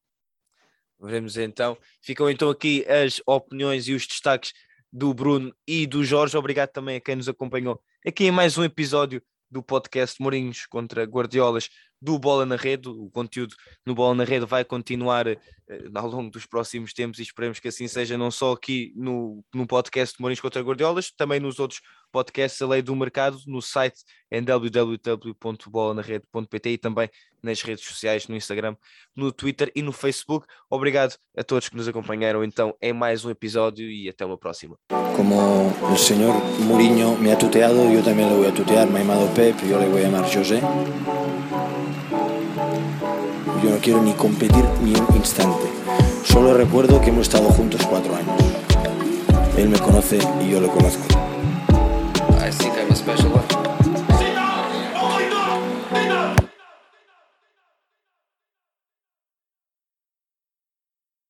Veremos 1.00 1.36
então. 1.36 1.76
Ficam 2.00 2.30
então 2.30 2.48
aqui 2.48 2.86
as 2.88 3.20
opiniões 3.26 3.88
e 3.88 3.92
os 3.92 4.06
destaques 4.06 4.52
do 4.92 5.12
Bruno 5.12 5.52
e 5.66 5.86
do 5.86 6.04
Jorge. 6.04 6.36
Obrigado 6.36 6.70
também 6.70 6.96
a 6.96 7.00
quem 7.00 7.16
nos 7.16 7.28
acompanhou 7.28 7.82
aqui 8.06 8.24
em 8.24 8.30
mais 8.30 8.58
um 8.58 8.64
episódio 8.64 9.22
do 9.48 9.62
podcast 9.62 10.20
Mourinhos 10.20 10.66
contra 10.66 11.04
Guardiolas 11.04 11.68
do 12.02 12.18
Bola 12.18 12.44
na 12.44 12.56
Rede. 12.56 12.88
O 12.88 13.08
conteúdo 13.10 13.54
no 13.86 13.94
Bola 13.94 14.16
na 14.16 14.24
Rede 14.24 14.44
vai 14.44 14.64
continuar 14.64 15.28
uh, 15.28 15.36
ao 15.94 16.08
longo 16.08 16.28
dos 16.30 16.44
próximos 16.44 16.92
tempos 16.92 17.20
e 17.20 17.22
esperemos 17.22 17.60
que 17.60 17.68
assim 17.68 17.86
seja, 17.86 18.18
não 18.18 18.32
só 18.32 18.52
aqui 18.52 18.92
no, 18.96 19.44
no 19.54 19.64
podcast 19.66 20.20
Mourinhos 20.20 20.40
contra 20.40 20.60
Guardiolas, 20.60 21.12
também 21.12 21.38
nos 21.38 21.60
outros 21.60 21.80
podcasts 22.10 22.60
A 22.60 22.66
Lei 22.66 22.82
do 22.82 22.96
Mercado, 22.96 23.38
no 23.46 23.62
site 23.62 24.02
em 24.30 24.42
www.bolanarede.pt 24.42 26.70
e 26.70 26.78
também 26.78 27.08
nas 27.40 27.62
redes 27.62 27.84
sociais, 27.84 28.26
no 28.28 28.36
Instagram, 28.36 28.76
no 29.16 29.32
Twitter 29.32 29.72
e 29.74 29.80
no 29.80 29.92
Facebook. 29.92 30.46
Obrigado 30.68 31.16
a 31.36 31.44
todos 31.44 31.68
que 31.68 31.76
nos 31.76 31.86
acompanharam 31.88 32.44
então 32.44 32.76
em 32.82 32.92
mais 32.92 33.24
um 33.24 33.30
episódio 33.30 33.88
e 33.88 34.08
até 34.08 34.26
uma 34.26 34.36
próxima. 34.36 34.76
Como 35.16 35.36
o 35.92 35.96
senhor 35.96 36.34
Mourinho 36.60 37.16
me 37.18 37.30
ha 37.32 37.36
tuteado, 37.36 37.74
eu 37.74 38.02
também 38.02 38.28
voy 38.28 38.48
a 38.48 38.52
tutear, 38.52 38.88
me 38.88 38.96
ha 38.96 39.04
llamado 39.04 39.32
Pep, 39.34 39.64
eu 39.64 39.78
le 39.78 39.86
voy 39.86 40.04
a 40.04 40.08
llamar 40.08 40.28
José. 40.28 40.60
Yo 43.62 43.70
no 43.70 43.76
quiero 43.76 44.02
ni 44.02 44.12
competir 44.14 44.64
ni 44.82 44.92
un 44.92 45.06
instante. 45.14 45.70
Solo 46.24 46.54
recuerdo 46.54 47.00
que 47.00 47.10
hemos 47.10 47.22
estado 47.22 47.48
juntos 47.50 47.80
cuatro 47.88 48.14
años. 48.16 48.34
Él 49.56 49.68
me 49.68 49.78
conoce 49.78 50.18
y 50.44 50.50
yo 50.50 50.60
lo 50.60 50.68
conozco. 50.68 51.04